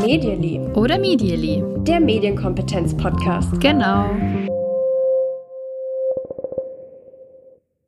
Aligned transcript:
Medially. 0.00 0.60
Oder 0.74 0.98
Medially. 0.98 1.62
Der 1.84 2.00
Medienkompetenz-Podcast. 2.00 3.60
Genau. 3.60 4.10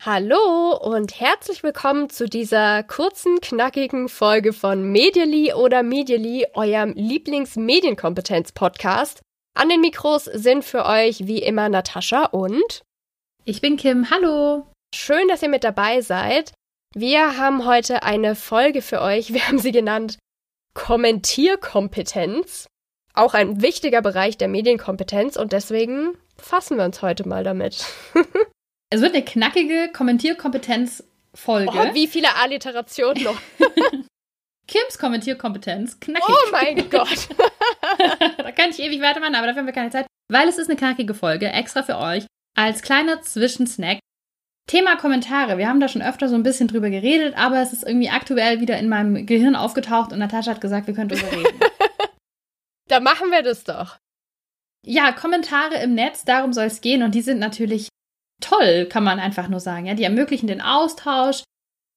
Hallo 0.00 0.76
und 0.82 1.20
herzlich 1.20 1.62
willkommen 1.62 2.10
zu 2.10 2.28
dieser 2.28 2.82
kurzen, 2.82 3.40
knackigen 3.40 4.08
Folge 4.08 4.52
von 4.52 4.90
Medially 4.90 5.54
oder 5.54 5.82
Medially, 5.82 6.46
eurem 6.54 6.92
Lieblings-Medienkompetenz-Podcast. 6.94 9.22
An 9.54 9.68
den 9.68 9.80
Mikros 9.80 10.24
sind 10.24 10.64
für 10.64 10.86
euch 10.86 11.26
wie 11.26 11.42
immer 11.42 11.68
Natascha 11.68 12.26
und 12.26 12.82
ich 13.44 13.60
bin 13.60 13.76
Kim. 13.76 14.10
Hallo. 14.10 14.66
Schön, 14.94 15.26
dass 15.28 15.42
ihr 15.42 15.48
mit 15.48 15.64
dabei 15.64 16.00
seid. 16.00 16.52
Wir 16.96 17.38
haben 17.38 17.64
heute 17.64 18.04
eine 18.04 18.36
Folge 18.36 18.80
für 18.80 19.00
euch. 19.00 19.32
Wir 19.32 19.48
haben 19.48 19.58
sie 19.58 19.72
genannt 19.72 20.16
Kommentierkompetenz. 20.74 22.66
Auch 23.14 23.34
ein 23.34 23.62
wichtiger 23.62 24.00
Bereich 24.00 24.38
der 24.38 24.46
Medienkompetenz 24.46 25.36
und 25.36 25.52
deswegen 25.52 26.16
fassen 26.36 26.76
wir 26.76 26.84
uns 26.84 27.02
heute 27.02 27.28
mal 27.28 27.42
damit. 27.44 27.84
Es 28.90 29.00
wird 29.00 29.14
eine 29.14 29.24
knackige 29.24 29.90
Kommentierkompetenz-Folge. 29.92 31.72
Oh, 31.74 31.94
wie 31.94 32.06
viele 32.06 32.36
Alliterationen 32.36 33.24
noch. 33.24 33.40
Kims 34.68 34.98
Kommentierkompetenz, 34.98 35.98
knackig. 35.98 36.28
Oh 36.28 36.50
mein 36.52 36.76
Gott. 36.90 37.28
da 38.38 38.52
kann 38.52 38.70
ich 38.70 38.78
ewig 38.78 39.00
weitermachen, 39.00 39.34
aber 39.34 39.48
dafür 39.48 39.60
haben 39.60 39.66
wir 39.66 39.72
keine 39.72 39.90
Zeit. 39.90 40.06
Weil 40.30 40.48
es 40.48 40.58
ist 40.58 40.68
eine 40.68 40.78
knackige 40.78 41.14
Folge, 41.14 41.48
extra 41.48 41.82
für 41.82 41.98
euch, 41.98 42.26
als 42.56 42.82
kleiner 42.82 43.20
Zwischensnack. 43.22 43.98
Thema 44.66 44.96
Kommentare. 44.96 45.58
Wir 45.58 45.68
haben 45.68 45.80
da 45.80 45.88
schon 45.88 46.02
öfter 46.02 46.28
so 46.28 46.34
ein 46.34 46.42
bisschen 46.42 46.68
drüber 46.68 46.88
geredet, 46.88 47.36
aber 47.36 47.60
es 47.60 47.72
ist 47.72 47.86
irgendwie 47.86 48.08
aktuell 48.08 48.60
wieder 48.60 48.78
in 48.78 48.88
meinem 48.88 49.26
Gehirn 49.26 49.56
aufgetaucht 49.56 50.12
und 50.12 50.18
Natascha 50.18 50.52
hat 50.52 50.60
gesagt, 50.60 50.86
wir 50.86 50.94
können 50.94 51.10
drüber 51.10 51.30
reden. 51.30 51.60
da 52.88 53.00
machen 53.00 53.30
wir 53.30 53.42
das 53.42 53.64
doch. 53.64 53.98
Ja, 54.86 55.12
Kommentare 55.12 55.82
im 55.82 55.94
Netz, 55.94 56.24
darum 56.24 56.52
soll 56.52 56.66
es 56.66 56.80
gehen 56.80 57.02
und 57.02 57.14
die 57.14 57.22
sind 57.22 57.38
natürlich 57.38 57.88
toll, 58.40 58.86
kann 58.86 59.04
man 59.04 59.18
einfach 59.18 59.48
nur 59.48 59.60
sagen. 59.60 59.86
Ja, 59.86 59.94
die 59.94 60.04
ermöglichen 60.04 60.46
den 60.46 60.60
Austausch, 60.60 61.42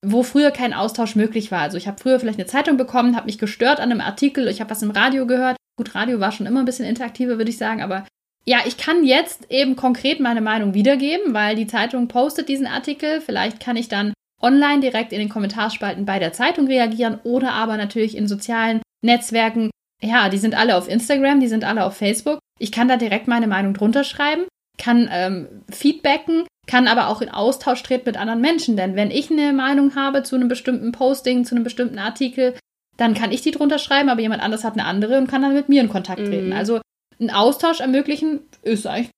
wo 0.05 0.23
früher 0.23 0.51
kein 0.51 0.73
Austausch 0.73 1.15
möglich 1.15 1.51
war. 1.51 1.61
Also 1.61 1.77
ich 1.77 1.87
habe 1.87 1.99
früher 2.01 2.19
vielleicht 2.19 2.39
eine 2.39 2.47
Zeitung 2.47 2.77
bekommen, 2.77 3.15
habe 3.15 3.25
mich 3.25 3.39
gestört 3.39 3.79
an 3.79 3.91
einem 3.91 4.01
Artikel, 4.01 4.47
ich 4.47 4.59
habe 4.59 4.69
was 4.69 4.83
im 4.83 4.91
Radio 4.91 5.25
gehört. 5.25 5.57
Gut, 5.77 5.95
Radio 5.95 6.19
war 6.19 6.31
schon 6.31 6.45
immer 6.45 6.59
ein 6.59 6.65
bisschen 6.65 6.85
interaktiver, 6.85 7.37
würde 7.37 7.49
ich 7.49 7.57
sagen, 7.57 7.81
aber 7.81 8.05
ja, 8.47 8.59
ich 8.65 8.77
kann 8.77 9.03
jetzt 9.03 9.51
eben 9.51 9.75
konkret 9.75 10.19
meine 10.19 10.41
Meinung 10.41 10.73
wiedergeben, 10.73 11.33
weil 11.33 11.55
die 11.55 11.67
Zeitung 11.67 12.07
postet 12.07 12.49
diesen 12.49 12.67
Artikel. 12.67 13.21
Vielleicht 13.21 13.59
kann 13.59 13.75
ich 13.75 13.89
dann 13.89 14.13
online 14.41 14.79
direkt 14.79 15.11
in 15.11 15.19
den 15.19 15.29
Kommentarspalten 15.29 16.05
bei 16.05 16.19
der 16.19 16.33
Zeitung 16.33 16.67
reagieren 16.67 17.19
oder 17.23 17.53
aber 17.53 17.77
natürlich 17.77 18.15
in 18.15 18.27
sozialen 18.27 18.81
Netzwerken. 19.03 19.71
Ja, 20.01 20.29
die 20.29 20.37
sind 20.37 20.55
alle 20.55 20.77
auf 20.77 20.87
Instagram, 20.87 21.39
die 21.39 21.47
sind 21.47 21.63
alle 21.63 21.83
auf 21.83 21.97
Facebook. 21.97 22.39
Ich 22.59 22.71
kann 22.71 22.87
da 22.87 22.97
direkt 22.97 23.27
meine 23.27 23.47
Meinung 23.47 23.73
drunter 23.73 24.03
schreiben 24.03 24.45
kann 24.77 25.09
ähm, 25.11 25.47
feedbacken, 25.69 26.45
kann 26.67 26.87
aber 26.87 27.07
auch 27.07 27.21
in 27.21 27.29
Austausch 27.29 27.83
treten 27.83 28.05
mit 28.05 28.17
anderen 28.17 28.41
Menschen. 28.41 28.77
Denn 28.77 28.95
wenn 28.95 29.11
ich 29.11 29.31
eine 29.31 29.53
Meinung 29.53 29.95
habe 29.95 30.23
zu 30.23 30.35
einem 30.35 30.47
bestimmten 30.47 30.91
Posting, 30.91 31.45
zu 31.45 31.55
einem 31.55 31.63
bestimmten 31.63 31.99
Artikel, 31.99 32.55
dann 32.97 33.13
kann 33.13 33.31
ich 33.31 33.41
die 33.41 33.51
drunter 33.51 33.79
schreiben, 33.79 34.09
aber 34.09 34.21
jemand 34.21 34.41
anderes 34.41 34.63
hat 34.63 34.73
eine 34.73 34.85
andere 34.85 35.17
und 35.17 35.27
kann 35.27 35.41
dann 35.41 35.53
mit 35.53 35.69
mir 35.69 35.81
in 35.81 35.89
Kontakt 35.89 36.25
treten. 36.25 36.47
Mhm. 36.47 36.53
Also 36.53 36.81
ein 37.19 37.31
Austausch 37.31 37.79
ermöglichen 37.79 38.41
ist 38.61 38.85
eigentlich 38.85 39.11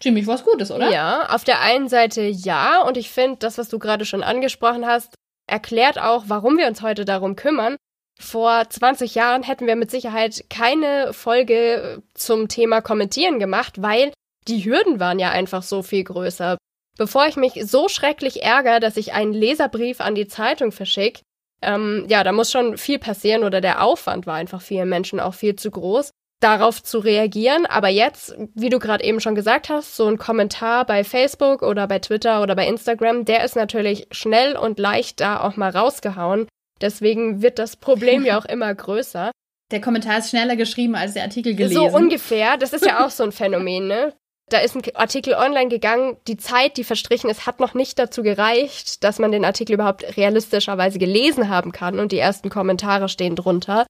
ziemlich 0.00 0.26
was 0.26 0.44
Gutes, 0.44 0.70
oder? 0.70 0.90
Ja, 0.90 1.28
auf 1.30 1.44
der 1.44 1.60
einen 1.60 1.88
Seite 1.88 2.22
ja. 2.22 2.82
Und 2.82 2.96
ich 2.96 3.10
finde, 3.10 3.36
das, 3.38 3.58
was 3.58 3.68
du 3.68 3.78
gerade 3.78 4.04
schon 4.04 4.22
angesprochen 4.22 4.86
hast, 4.86 5.14
erklärt 5.46 5.98
auch, 5.98 6.24
warum 6.26 6.56
wir 6.56 6.66
uns 6.66 6.82
heute 6.82 7.04
darum 7.04 7.36
kümmern. 7.36 7.76
Vor 8.20 8.68
20 8.68 9.14
Jahren 9.14 9.42
hätten 9.42 9.66
wir 9.66 9.76
mit 9.76 9.90
Sicherheit 9.90 10.44
keine 10.50 11.12
Folge 11.12 12.02
zum 12.14 12.48
Thema 12.48 12.80
Kommentieren 12.80 13.38
gemacht, 13.38 13.82
weil 13.82 14.12
die 14.48 14.64
Hürden 14.64 15.00
waren 15.00 15.18
ja 15.18 15.30
einfach 15.30 15.62
so 15.62 15.82
viel 15.82 16.04
größer. 16.04 16.58
Bevor 16.98 17.26
ich 17.26 17.36
mich 17.36 17.54
so 17.64 17.88
schrecklich 17.88 18.42
ärgere, 18.42 18.80
dass 18.80 18.96
ich 18.96 19.14
einen 19.14 19.32
Leserbrief 19.32 20.00
an 20.00 20.14
die 20.14 20.26
Zeitung 20.26 20.72
verschicke, 20.72 21.22
ähm, 21.62 22.04
ja, 22.08 22.22
da 22.22 22.32
muss 22.32 22.50
schon 22.50 22.76
viel 22.76 22.98
passieren 22.98 23.44
oder 23.44 23.60
der 23.60 23.82
Aufwand 23.82 24.26
war 24.26 24.34
einfach 24.34 24.60
vielen 24.60 24.88
Menschen 24.88 25.20
auch 25.20 25.34
viel 25.34 25.56
zu 25.56 25.70
groß, 25.70 26.10
darauf 26.42 26.82
zu 26.82 26.98
reagieren. 26.98 27.66
Aber 27.66 27.88
jetzt, 27.88 28.34
wie 28.54 28.68
du 28.68 28.78
gerade 28.78 29.04
eben 29.04 29.20
schon 29.20 29.34
gesagt 29.34 29.68
hast, 29.68 29.96
so 29.96 30.06
ein 30.06 30.18
Kommentar 30.18 30.84
bei 30.84 31.04
Facebook 31.04 31.62
oder 31.62 31.86
bei 31.86 31.98
Twitter 31.98 32.42
oder 32.42 32.54
bei 32.56 32.66
Instagram, 32.66 33.24
der 33.24 33.44
ist 33.44 33.56
natürlich 33.56 34.06
schnell 34.10 34.56
und 34.56 34.78
leicht 34.78 35.20
da 35.20 35.40
auch 35.40 35.56
mal 35.56 35.70
rausgehauen. 35.70 36.46
Deswegen 36.80 37.42
wird 37.42 37.58
das 37.58 37.76
Problem 37.76 38.24
ja 38.26 38.38
auch 38.38 38.44
immer 38.44 38.74
größer. 38.74 39.30
Der 39.70 39.80
Kommentar 39.80 40.18
ist 40.18 40.30
schneller 40.30 40.56
geschrieben 40.56 40.94
als 40.96 41.14
der 41.14 41.22
Artikel 41.22 41.54
gelesen. 41.54 41.90
So 41.90 41.96
ungefähr. 41.96 42.56
Das 42.58 42.72
ist 42.72 42.84
ja 42.84 43.04
auch 43.04 43.10
so 43.10 43.24
ein 43.24 43.32
Phänomen, 43.32 43.86
ne? 43.86 44.12
da 44.52 44.58
ist 44.58 44.76
ein 44.76 44.82
Artikel 44.94 45.34
online 45.34 45.68
gegangen, 45.68 46.16
die 46.26 46.36
Zeit, 46.36 46.76
die 46.76 46.84
verstrichen 46.84 47.30
ist, 47.30 47.46
hat 47.46 47.60
noch 47.60 47.74
nicht 47.74 47.98
dazu 47.98 48.22
gereicht, 48.22 49.02
dass 49.04 49.18
man 49.18 49.32
den 49.32 49.44
Artikel 49.44 49.74
überhaupt 49.74 50.16
realistischerweise 50.16 50.98
gelesen 50.98 51.48
haben 51.48 51.72
kann 51.72 51.98
und 51.98 52.12
die 52.12 52.18
ersten 52.18 52.50
Kommentare 52.50 53.08
stehen 53.08 53.36
drunter. 53.36 53.86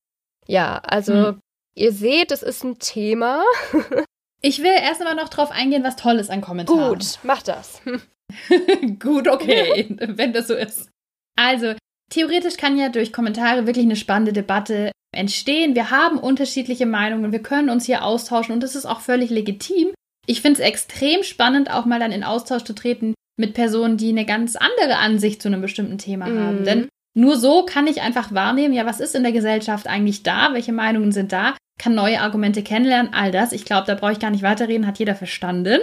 Ja, 0.46 0.78
also 0.84 1.14
hm. 1.14 1.40
Ihr 1.74 1.92
seht, 1.92 2.32
es 2.32 2.42
ist 2.42 2.64
ein 2.64 2.78
Thema. 2.78 3.42
ich 4.42 4.62
will 4.62 4.72
erst 4.72 5.00
einmal 5.00 5.16
noch 5.16 5.28
drauf 5.28 5.50
eingehen, 5.50 5.84
was 5.84 5.96
toll 5.96 6.16
ist 6.16 6.30
an 6.30 6.40
Kommentaren. 6.40 6.98
Gut, 6.98 7.18
mach 7.22 7.42
das. 7.42 7.80
Gut, 8.98 9.28
okay, 9.28 9.86
wenn 9.98 10.32
das 10.32 10.48
so 10.48 10.54
ist. 10.54 10.88
Also, 11.36 11.74
theoretisch 12.10 12.56
kann 12.56 12.78
ja 12.78 12.88
durch 12.88 13.12
Kommentare 13.12 13.66
wirklich 13.66 13.84
eine 13.84 13.96
spannende 13.96 14.32
Debatte 14.32 14.92
entstehen. 15.14 15.74
Wir 15.74 15.90
haben 15.90 16.18
unterschiedliche 16.18 16.86
Meinungen, 16.86 17.32
wir 17.32 17.42
können 17.42 17.70
uns 17.70 17.86
hier 17.86 18.04
austauschen 18.04 18.54
und 18.54 18.62
das 18.62 18.74
ist 18.74 18.86
auch 18.86 19.00
völlig 19.00 19.30
legitim. 19.30 19.88
Ich 20.26 20.40
finde 20.40 20.60
es 20.60 20.66
extrem 20.66 21.22
spannend, 21.22 21.70
auch 21.70 21.84
mal 21.84 21.98
dann 21.98 22.12
in 22.12 22.24
Austausch 22.24 22.64
zu 22.64 22.74
treten 22.74 23.14
mit 23.38 23.54
Personen, 23.54 23.96
die 23.96 24.10
eine 24.10 24.24
ganz 24.24 24.56
andere 24.56 24.96
Ansicht 24.96 25.42
zu 25.42 25.48
einem 25.48 25.60
bestimmten 25.60 25.98
Thema 25.98 26.26
mhm. 26.26 26.38
haben. 26.38 26.64
Denn 26.64 26.88
nur 27.14 27.36
so 27.36 27.64
kann 27.64 27.86
ich 27.86 28.00
einfach 28.00 28.32
wahrnehmen, 28.32 28.72
ja, 28.72 28.86
was 28.86 29.00
ist 29.00 29.14
in 29.14 29.22
der 29.22 29.32
Gesellschaft 29.32 29.86
eigentlich 29.86 30.22
da? 30.22 30.54
Welche 30.54 30.72
Meinungen 30.72 31.12
sind 31.12 31.32
da? 31.32 31.54
Kann 31.78 31.94
neue 31.94 32.20
Argumente 32.20 32.62
kennenlernen, 32.62 33.14
all 33.14 33.32
das. 33.32 33.52
Ich 33.52 33.64
glaube, 33.64 33.86
da 33.86 33.94
brauche 33.94 34.12
ich 34.12 34.20
gar 34.20 34.30
nicht 34.30 34.42
weiterreden, 34.42 34.86
hat 34.86 34.98
jeder 34.98 35.14
verstanden. 35.14 35.80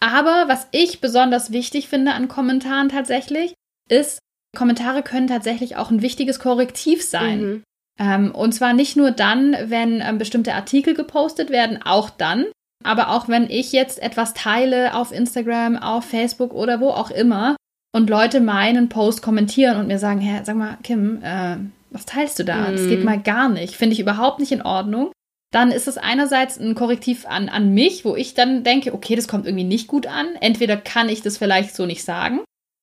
Aber 0.00 0.46
was 0.48 0.66
ich 0.72 1.00
besonders 1.00 1.52
wichtig 1.52 1.88
finde 1.88 2.12
an 2.12 2.28
Kommentaren 2.28 2.88
tatsächlich, 2.88 3.54
ist, 3.88 4.18
Kommentare 4.56 5.02
können 5.02 5.26
tatsächlich 5.26 5.76
auch 5.76 5.90
ein 5.90 6.02
wichtiges 6.02 6.40
Korrektiv 6.40 7.04
sein. 7.04 7.42
Mhm. 7.42 7.62
Ähm, 7.98 8.34
und 8.34 8.52
zwar 8.52 8.72
nicht 8.72 8.96
nur 8.96 9.10
dann, 9.10 9.54
wenn 9.66 10.00
ähm, 10.00 10.18
bestimmte 10.18 10.54
Artikel 10.54 10.94
gepostet 10.94 11.50
werden, 11.50 11.80
auch 11.84 12.08
dann, 12.08 12.46
aber 12.82 13.10
auch 13.10 13.28
wenn 13.28 13.48
ich 13.50 13.72
jetzt 13.72 14.02
etwas 14.02 14.32
teile 14.32 14.94
auf 14.94 15.12
Instagram, 15.12 15.76
auf 15.76 16.06
Facebook 16.06 16.54
oder 16.54 16.80
wo 16.80 16.88
auch 16.88 17.10
immer 17.10 17.56
und 17.92 18.08
Leute 18.08 18.40
meinen 18.40 18.88
Post 18.88 19.22
kommentieren 19.22 19.78
und 19.78 19.86
mir 19.86 19.98
sagen, 19.98 20.20
hä, 20.20 20.40
sag 20.44 20.56
mal, 20.56 20.78
Kim, 20.82 21.22
äh, 21.22 21.56
was 21.90 22.06
teilst 22.06 22.38
du 22.38 22.44
da? 22.44 22.68
Mm. 22.68 22.72
Das 22.72 22.88
geht 22.88 23.00
mhm. 23.00 23.04
mal 23.04 23.20
gar 23.20 23.48
nicht. 23.48 23.74
Finde 23.74 23.94
ich 23.94 24.00
überhaupt 24.00 24.38
nicht 24.38 24.52
in 24.52 24.62
Ordnung. 24.62 25.12
Dann 25.52 25.72
ist 25.72 25.88
es 25.88 25.98
einerseits 25.98 26.58
ein 26.58 26.74
Korrektiv 26.74 27.26
an, 27.26 27.48
an 27.48 27.74
mich, 27.74 28.04
wo 28.04 28.14
ich 28.14 28.34
dann 28.34 28.62
denke, 28.62 28.94
okay, 28.94 29.16
das 29.16 29.26
kommt 29.26 29.46
irgendwie 29.46 29.64
nicht 29.64 29.88
gut 29.88 30.06
an. 30.06 30.36
Entweder 30.40 30.76
kann 30.76 31.08
ich 31.08 31.22
das 31.22 31.38
vielleicht 31.38 31.74
so 31.74 31.86
nicht 31.86 32.04
sagen, 32.04 32.40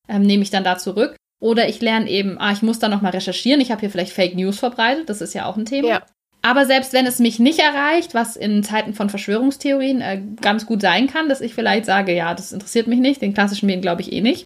ähm, 0.09 0.23
nehme 0.23 0.43
ich 0.43 0.49
dann 0.49 0.65
da 0.65 0.77
zurück. 0.77 1.15
Oder 1.39 1.69
ich 1.69 1.79
lerne 1.81 2.09
eben, 2.09 2.37
ah, 2.39 2.51
ich 2.51 2.63
muss 2.63 2.79
da 2.79 2.89
nochmal 2.89 3.11
recherchieren. 3.11 3.61
Ich 3.61 3.71
habe 3.71 3.81
hier 3.81 3.89
vielleicht 3.89 4.11
Fake 4.11 4.35
News 4.35 4.59
verbreitet. 4.59 5.07
Das 5.09 5.21
ist 5.21 5.33
ja 5.33 5.45
auch 5.45 5.55
ein 5.55 5.65
Thema. 5.65 5.87
Ja. 5.87 6.05
Aber 6.41 6.65
selbst 6.65 6.93
wenn 6.93 7.05
es 7.05 7.19
mich 7.19 7.39
nicht 7.39 7.59
erreicht, 7.59 8.13
was 8.13 8.35
in 8.35 8.63
Zeiten 8.63 8.93
von 8.93 9.09
Verschwörungstheorien 9.09 10.01
äh, 10.01 10.21
ganz 10.41 10.65
gut 10.65 10.81
sein 10.81 11.07
kann, 11.07 11.29
dass 11.29 11.41
ich 11.41 11.53
vielleicht 11.53 11.85
sage, 11.85 12.15
ja, 12.15 12.33
das 12.33 12.51
interessiert 12.51 12.87
mich 12.87 12.99
nicht, 12.99 13.21
den 13.21 13.33
klassischen 13.33 13.65
Medien 13.65 13.81
glaube 13.81 14.01
ich 14.01 14.11
eh 14.11 14.21
nicht, 14.21 14.45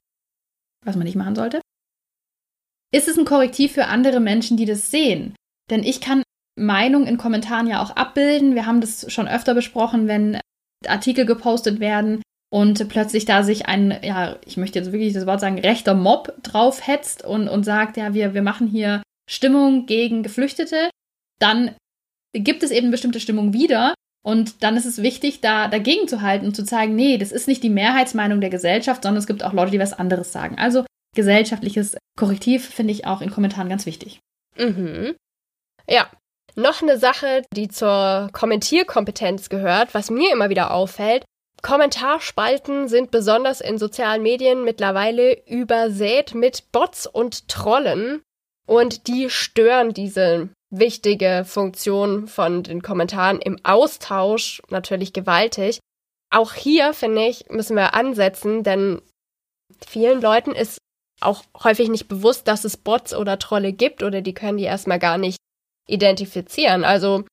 was 0.85 0.95
man 0.95 1.05
nicht 1.05 1.15
machen 1.15 1.35
sollte, 1.35 1.61
ist 2.93 3.07
es 3.07 3.17
ein 3.17 3.25
Korrektiv 3.25 3.73
für 3.73 3.85
andere 3.85 4.19
Menschen, 4.19 4.57
die 4.57 4.65
das 4.65 4.91
sehen. 4.91 5.35
Denn 5.69 5.83
ich 5.83 6.01
kann 6.01 6.23
Meinung 6.59 7.07
in 7.07 7.17
Kommentaren 7.17 7.67
ja 7.67 7.81
auch 7.81 7.91
abbilden. 7.91 8.55
Wir 8.55 8.65
haben 8.65 8.81
das 8.81 9.11
schon 9.11 9.27
öfter 9.27 9.53
besprochen, 9.53 10.07
wenn 10.07 10.39
Artikel 10.87 11.25
gepostet 11.25 11.79
werden 11.79 12.21
und 12.51 12.89
plötzlich 12.89 13.25
da 13.25 13.43
sich 13.43 13.67
ein, 13.67 13.97
ja, 14.03 14.37
ich 14.45 14.57
möchte 14.57 14.79
jetzt 14.79 14.91
wirklich 14.91 15.13
das 15.13 15.25
Wort 15.25 15.39
sagen, 15.39 15.59
rechter 15.59 15.93
Mob 15.93 16.33
draufhetzt 16.43 17.23
und, 17.23 17.47
und 17.47 17.63
sagt, 17.63 17.97
ja, 17.97 18.13
wir, 18.13 18.33
wir 18.33 18.41
machen 18.41 18.67
hier 18.67 19.01
Stimmung 19.29 19.85
gegen 19.85 20.23
Geflüchtete, 20.23 20.89
dann 21.39 21.75
gibt 22.33 22.63
es 22.63 22.71
eben 22.71 22.91
bestimmte 22.91 23.19
Stimmung 23.19 23.53
wieder. 23.53 23.93
Und 24.23 24.61
dann 24.61 24.77
ist 24.77 24.85
es 24.85 25.01
wichtig, 25.01 25.41
da 25.41 25.67
dagegen 25.67 26.07
zu 26.07 26.21
halten 26.21 26.45
und 26.45 26.55
zu 26.55 26.63
zeigen, 26.63 26.95
nee, 26.95 27.17
das 27.17 27.31
ist 27.31 27.47
nicht 27.47 27.63
die 27.63 27.69
Mehrheitsmeinung 27.69 28.39
der 28.39 28.51
Gesellschaft, 28.51 29.01
sondern 29.01 29.17
es 29.17 29.25
gibt 29.25 29.43
auch 29.43 29.53
Leute, 29.53 29.71
die 29.71 29.79
was 29.79 29.93
anderes 29.93 30.31
sagen. 30.31 30.59
Also 30.59 30.85
gesellschaftliches 31.15 31.97
Korrektiv 32.17 32.69
finde 32.69 32.93
ich 32.93 33.05
auch 33.05 33.21
in 33.21 33.31
Kommentaren 33.31 33.69
ganz 33.69 33.85
wichtig. 33.85 34.19
Mhm. 34.57 35.15
Ja. 35.87 36.09
Noch 36.55 36.81
eine 36.81 36.97
Sache, 36.97 37.43
die 37.55 37.69
zur 37.69 38.29
Kommentierkompetenz 38.33 39.47
gehört, 39.47 39.93
was 39.93 40.09
mir 40.09 40.33
immer 40.33 40.49
wieder 40.49 40.71
auffällt. 40.73 41.23
Kommentarspalten 41.61 42.89
sind 42.89 43.09
besonders 43.09 43.61
in 43.61 43.77
sozialen 43.77 44.21
Medien 44.21 44.65
mittlerweile 44.65 45.41
übersät 45.47 46.33
mit 46.33 46.71
Bots 46.73 47.07
und 47.07 47.47
Trollen. 47.47 48.21
und 48.67 49.07
die 49.07 49.29
stören 49.29 49.93
diese 49.93 50.49
wichtige 50.69 51.43
Funktion 51.45 52.27
von 52.27 52.63
den 52.63 52.81
Kommentaren 52.81 53.41
im 53.41 53.57
Austausch 53.63 54.61
natürlich 54.69 55.13
gewaltig. 55.13 55.79
Auch 56.29 56.53
hier, 56.53 56.93
finde 56.93 57.27
ich, 57.27 57.49
müssen 57.49 57.75
wir 57.75 57.93
ansetzen, 57.93 58.63
denn 58.63 59.01
vielen 59.85 60.21
Leuten 60.21 60.51
ist 60.51 60.77
auch 61.21 61.43
häufig 61.63 61.89
nicht 61.89 62.07
bewusst, 62.07 62.47
dass 62.47 62.65
es 62.65 62.77
Bots 62.77 63.13
oder 63.13 63.39
Trolle 63.39 63.73
gibt 63.73 64.03
oder 64.03 64.21
die 64.21 64.33
können 64.33 64.57
die 64.57 64.63
erstmal 64.63 64.99
gar 64.99 65.17
nicht 65.17 65.37
identifizieren. 65.87 66.83
Also 66.83 67.25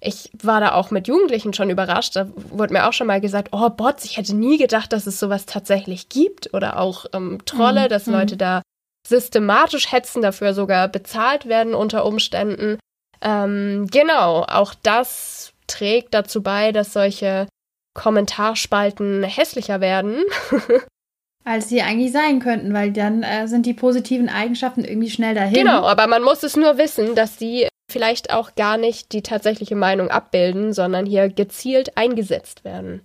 ich 0.00 0.30
war 0.42 0.60
da 0.60 0.74
auch 0.74 0.90
mit 0.90 1.06
Jugendlichen 1.06 1.54
schon 1.54 1.70
überrascht. 1.70 2.16
Da 2.16 2.28
wurde 2.34 2.72
mir 2.72 2.88
auch 2.88 2.92
schon 2.92 3.06
mal 3.06 3.20
gesagt, 3.20 3.48
oh 3.52 3.70
Bots, 3.70 4.04
ich 4.04 4.16
hätte 4.16 4.34
nie 4.34 4.58
gedacht, 4.58 4.92
dass 4.92 5.06
es 5.06 5.20
sowas 5.20 5.46
tatsächlich 5.46 6.08
gibt. 6.08 6.52
Oder 6.52 6.78
auch 6.78 7.06
ähm, 7.12 7.38
Trolle, 7.44 7.84
mhm. 7.84 7.88
dass 7.88 8.06
mhm. 8.06 8.14
Leute 8.14 8.36
da 8.36 8.62
systematisch 9.06 9.92
hetzen, 9.92 10.22
dafür 10.22 10.54
sogar 10.54 10.88
bezahlt 10.88 11.46
werden 11.46 11.74
unter 11.74 12.04
Umständen. 12.04 12.78
Ähm, 13.20 13.86
genau, 13.90 14.42
auch 14.42 14.74
das 14.74 15.52
trägt 15.68 16.14
dazu 16.14 16.42
bei, 16.42 16.72
dass 16.72 16.92
solche 16.92 17.46
Kommentarspalten 17.94 19.22
hässlicher 19.22 19.80
werden. 19.80 20.24
Als 21.44 21.68
sie 21.68 21.82
eigentlich 21.82 22.12
sein 22.12 22.38
könnten, 22.38 22.72
weil 22.72 22.92
dann 22.92 23.22
äh, 23.22 23.48
sind 23.48 23.66
die 23.66 23.74
positiven 23.74 24.28
Eigenschaften 24.28 24.84
irgendwie 24.84 25.10
schnell 25.10 25.34
dahin. 25.34 25.54
Genau, 25.54 25.82
aber 25.84 26.06
man 26.06 26.22
muss 26.22 26.42
es 26.42 26.56
nur 26.56 26.78
wissen, 26.78 27.14
dass 27.14 27.38
sie 27.38 27.66
vielleicht 27.90 28.32
auch 28.32 28.54
gar 28.54 28.76
nicht 28.76 29.12
die 29.12 29.22
tatsächliche 29.22 29.74
Meinung 29.74 30.08
abbilden, 30.08 30.72
sondern 30.72 31.04
hier 31.04 31.28
gezielt 31.28 31.96
eingesetzt 31.96 32.64
werden. 32.64 33.02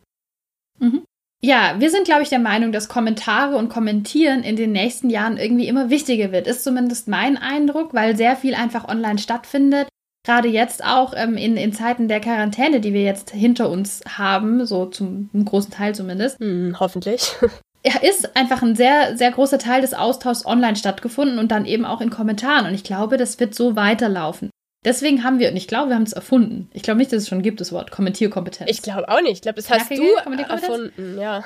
Mhm. 0.80 1.04
Ja, 1.40 1.76
wir 1.78 1.92
sind, 1.92 2.06
glaube 2.06 2.24
ich, 2.24 2.30
der 2.30 2.40
Meinung, 2.40 2.72
dass 2.72 2.90
Kommentare 2.90 3.58
und 3.58 3.70
Kommentieren 3.70 4.42
in 4.42 4.56
den 4.56 4.72
nächsten 4.72 5.10
Jahren 5.10 5.38
irgendwie 5.38 5.68
immer 5.68 5.92
wichtiger 5.92 6.32
wird. 6.32 6.48
Ist 6.48 6.64
zumindest 6.64 7.08
mein 7.08 7.38
Eindruck, 7.38 7.94
weil 7.94 8.18
sehr 8.18 8.36
viel 8.36 8.56
einfach 8.56 8.88
online 8.88 9.20
stattfindet. 9.20 9.88
Gerade 10.26 10.48
jetzt 10.48 10.84
auch 10.84 11.14
ähm, 11.16 11.38
in, 11.38 11.56
in 11.56 11.74
Zeiten 11.74 12.08
der 12.08 12.20
Quarantäne, 12.20 12.82
die 12.82 12.94
wir 12.94 13.04
jetzt 13.04 13.30
hinter 13.30 13.70
uns 13.70 14.02
haben, 14.18 14.66
so 14.66 14.88
zum 14.88 15.30
großen 15.34 15.72
Teil 15.72 15.94
zumindest. 15.94 16.40
Hm, 16.40 16.78
hoffentlich. 16.80 17.32
Ist 18.02 18.36
einfach 18.36 18.62
ein 18.64 18.76
sehr, 18.76 19.16
sehr 19.18 19.32
großer 19.32 19.60
Teil 19.60 19.82
des 19.82 19.94
Austauschs 19.94 20.46
online 20.46 20.76
stattgefunden 20.76 21.40
und 21.40 21.52
dann 21.52 21.66
eben 21.66 21.86
auch 21.86 22.02
in 22.02 22.10
Kommentaren. 22.10 22.66
Und 22.66 22.74
ich 22.74 22.84
glaube, 22.84 23.18
das 23.18 23.40
wird 23.40 23.56
so 23.56 23.76
weiterlaufen. 23.76 24.50
Deswegen 24.84 25.24
haben 25.24 25.40
wir, 25.40 25.50
und 25.50 25.58
ich 25.58 25.68
glaube, 25.68 25.90
wir 25.90 25.96
haben 25.96 26.04
es 26.04 26.14
erfunden. 26.14 26.70
Ich 26.74 26.84
glaube 26.84 27.00
nicht, 27.00 27.12
dass 27.12 27.24
es 27.24 27.30
schon 27.30 27.42
gibt, 27.42 27.60
das 27.60 27.72
Wort 27.72 27.92
Kommentierkompetenz. 27.92 28.70
Ich 28.70 28.82
glaube 28.82 29.10
auch 29.10 29.22
nicht. 29.22 29.34
Ich 29.34 29.42
glaube, 29.42 29.56
das 29.56 29.70
hast 29.70 29.88
Knackige 29.88 30.02
du 30.02 30.44
erfunden, 30.44 31.20
ja. 31.20 31.44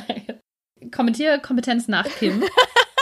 Kommentierkompetenz 0.90 1.88
nach 1.88 2.06
Kim. 2.06 2.42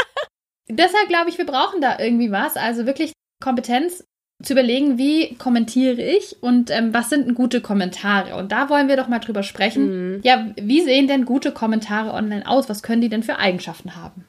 Deshalb 0.69 1.08
glaube 1.08 1.31
ich, 1.31 1.38
wir 1.38 1.46
brauchen 1.46 1.81
da 1.81 1.98
irgendwie 1.98 2.32
was. 2.32 2.56
Also 2.56 2.87
wirklich 2.87 3.12
Kompetenz 3.43 4.04
zu 4.43 4.53
überlegen, 4.53 4.99
wie 4.99 5.35
kommentiere 5.37 6.03
ich 6.03 6.43
und 6.43 6.71
ähm, 6.71 6.93
was 6.93 7.11
sind 7.11 7.35
gute 7.35 7.61
Kommentare. 7.61 8.37
Und 8.37 8.53
da 8.53 8.69
wollen 8.69 8.88
wir 8.88 8.97
doch 8.97 9.09
mal 9.09 9.19
drüber 9.19 9.43
sprechen. 9.43 10.17
Mhm. 10.17 10.21
Ja, 10.23 10.47
wie 10.56 10.83
sehen 10.83 11.09
denn 11.09 11.25
gute 11.25 11.53
Kommentare 11.53 12.12
online 12.12 12.47
aus? 12.47 12.69
Was 12.69 12.83
können 12.83 13.00
die 13.00 13.09
denn 13.09 13.23
für 13.23 13.38
Eigenschaften 13.38 13.97
haben? 13.97 14.27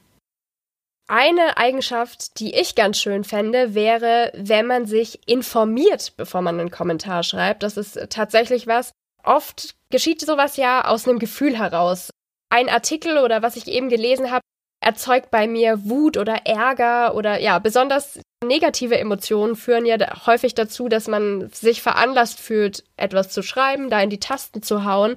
Eine 1.10 1.56
Eigenschaft, 1.56 2.38
die 2.38 2.54
ich 2.54 2.74
ganz 2.74 2.98
schön 2.98 3.24
fände, 3.24 3.74
wäre, 3.74 4.30
wenn 4.34 4.66
man 4.66 4.86
sich 4.86 5.26
informiert, 5.26 6.12
bevor 6.16 6.42
man 6.42 6.60
einen 6.60 6.70
Kommentar 6.70 7.22
schreibt. 7.22 7.62
Das 7.62 7.76
ist 7.76 7.98
tatsächlich 8.10 8.66
was. 8.66 8.92
Oft 9.24 9.74
geschieht 9.90 10.20
sowas 10.20 10.56
ja 10.56 10.84
aus 10.84 11.08
einem 11.08 11.18
Gefühl 11.18 11.58
heraus. 11.58 12.10
Ein 12.50 12.68
Artikel 12.68 13.18
oder 13.18 13.42
was 13.42 13.56
ich 13.56 13.68
eben 13.68 13.88
gelesen 13.88 14.30
habe, 14.30 14.42
erzeugt 14.88 15.30
bei 15.30 15.46
mir 15.46 15.84
Wut 15.84 16.16
oder 16.16 16.46
Ärger 16.46 17.14
oder 17.14 17.38
ja, 17.40 17.58
besonders 17.58 18.20
negative 18.42 18.98
Emotionen 18.98 19.54
führen 19.54 19.84
ja 19.84 19.98
häufig 20.26 20.54
dazu, 20.54 20.88
dass 20.88 21.08
man 21.08 21.50
sich 21.50 21.82
veranlasst 21.82 22.40
fühlt, 22.40 22.84
etwas 22.96 23.28
zu 23.28 23.42
schreiben, 23.42 23.90
da 23.90 24.00
in 24.00 24.08
die 24.08 24.20
Tasten 24.20 24.62
zu 24.62 24.86
hauen 24.86 25.14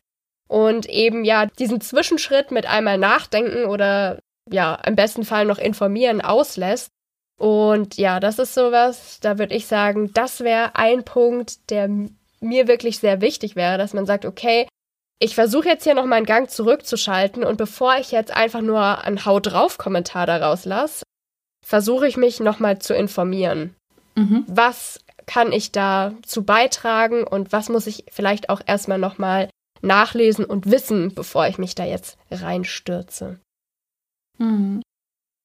und 0.50 0.90
eben 0.90 1.24
ja 1.24 1.46
diesen 1.46 1.80
Zwischenschritt 1.80 2.52
mit 2.52 2.66
einmal 2.66 2.98
nachdenken 2.98 3.64
oder 3.64 4.20
ja, 4.50 4.76
im 4.86 4.98
besten 4.98 5.24
Fall 5.24 5.46
noch 5.46 5.58
informieren 5.58 6.20
auslässt. 6.20 6.90
Und 7.40 7.96
ja, 7.96 8.20
das 8.20 8.40
ist 8.40 8.54
sowas, 8.54 9.22
da 9.22 9.40
würde 9.40 9.56
ich 9.56 9.68
sagen, 9.68 10.12
das 10.14 10.42
wäre 10.42 10.76
ein 10.76 11.06
Punkt, 11.06 11.70
der 11.70 11.90
mir 12.42 12.68
wirklich 12.68 13.00
sehr 13.00 13.22
wichtig 13.22 13.56
wäre, 13.56 13.78
dass 13.78 13.94
man 13.94 14.06
sagt, 14.06 14.26
okay, 14.26 14.68
ich 15.22 15.36
versuche 15.36 15.68
jetzt 15.68 15.84
hier 15.84 15.94
noch 15.94 16.06
mal 16.06 16.16
einen 16.16 16.26
Gang 16.26 16.50
zurückzuschalten 16.50 17.44
und 17.44 17.58
bevor 17.58 17.96
ich 17.98 18.12
jetzt 18.12 18.36
einfach 18.36 18.62
nur 18.62 19.04
einen 19.04 19.24
Haut 19.24 19.48
drauf 19.48 19.78
Kommentar 19.78 20.26
daraus 20.26 20.66
lasse, 20.66 21.04
versuche 21.64 22.08
ich 22.08 22.18
mich 22.18 22.40
noch 22.40 22.60
mal 22.60 22.80
zu 22.80 22.96
informieren. 22.96 23.76
Mhm. 24.16 24.44
Was 24.48 25.00
kann 25.28 25.52
ich 25.52 25.72
dazu 25.72 26.44
beitragen 26.44 27.24
und 27.24 27.52
was 27.52 27.70
muss 27.70 27.86
ich 27.86 28.06
vielleicht 28.12 28.50
auch 28.50 28.62
erstmal 28.66 28.98
noch 28.98 29.20
mal 29.20 29.48
nachlesen 29.84 30.44
und 30.44 30.70
wissen, 30.72 31.14
bevor 31.14 31.48
ich 31.48 31.60
mich 31.60 31.76
da 31.76 31.86
jetzt 31.86 32.18
reinstürze? 32.32 33.40
Mhm. 34.40 34.82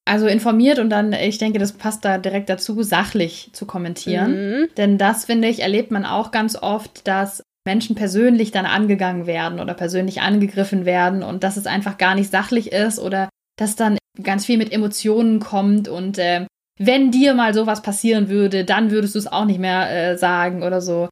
Also 0.09 0.27
informiert 0.27 0.79
und 0.79 0.89
dann, 0.89 1.13
ich 1.13 1.37
denke, 1.37 1.59
das 1.59 1.73
passt 1.73 2.05
da 2.05 2.17
direkt 2.17 2.49
dazu, 2.49 2.83
sachlich 2.83 3.51
zu 3.53 3.67
kommentieren. 3.67 4.33
Mhm. 4.33 4.69
Denn 4.77 4.97
das, 4.97 5.27
finde 5.27 5.49
ich, 5.49 5.61
erlebt 5.61 5.91
man 5.91 6.07
auch 6.07 6.31
ganz 6.31 6.57
oft, 6.57 7.07
dass 7.07 7.43
Menschen 7.67 7.97
persönlich 7.97 8.53
dann 8.53 8.65
angegangen 8.65 9.27
werden 9.27 9.61
oder 9.61 9.75
persönlich 9.75 10.23
angegriffen 10.23 10.87
werden 10.87 11.23
und 11.23 11.45
dass 11.45 11.57
es 11.57 11.67
einfach 11.67 11.99
gar 11.99 12.15
nicht 12.15 12.31
sachlich 12.31 12.73
ist 12.73 12.99
oder 12.99 13.29
dass 13.59 13.77
dann 13.77 13.99
ganz 14.23 14.47
viel 14.47 14.57
mit 14.57 14.73
Emotionen 14.73 15.41
kommt 15.41 15.89
und 15.89 16.19
äh, 16.19 16.47
wenn 16.79 17.11
dir 17.11 17.35
mal 17.35 17.55
sowas 17.55 17.83
passieren 17.83 18.29
würde, 18.29 18.65
dann 18.65 18.91
würdest 18.91 19.15
du 19.15 19.19
es 19.19 19.27
auch 19.27 19.45
nicht 19.45 19.59
mehr 19.59 19.91
äh, 19.91 20.19
sagen 20.19 20.63
oder 20.63 20.81
so. 20.81 21.09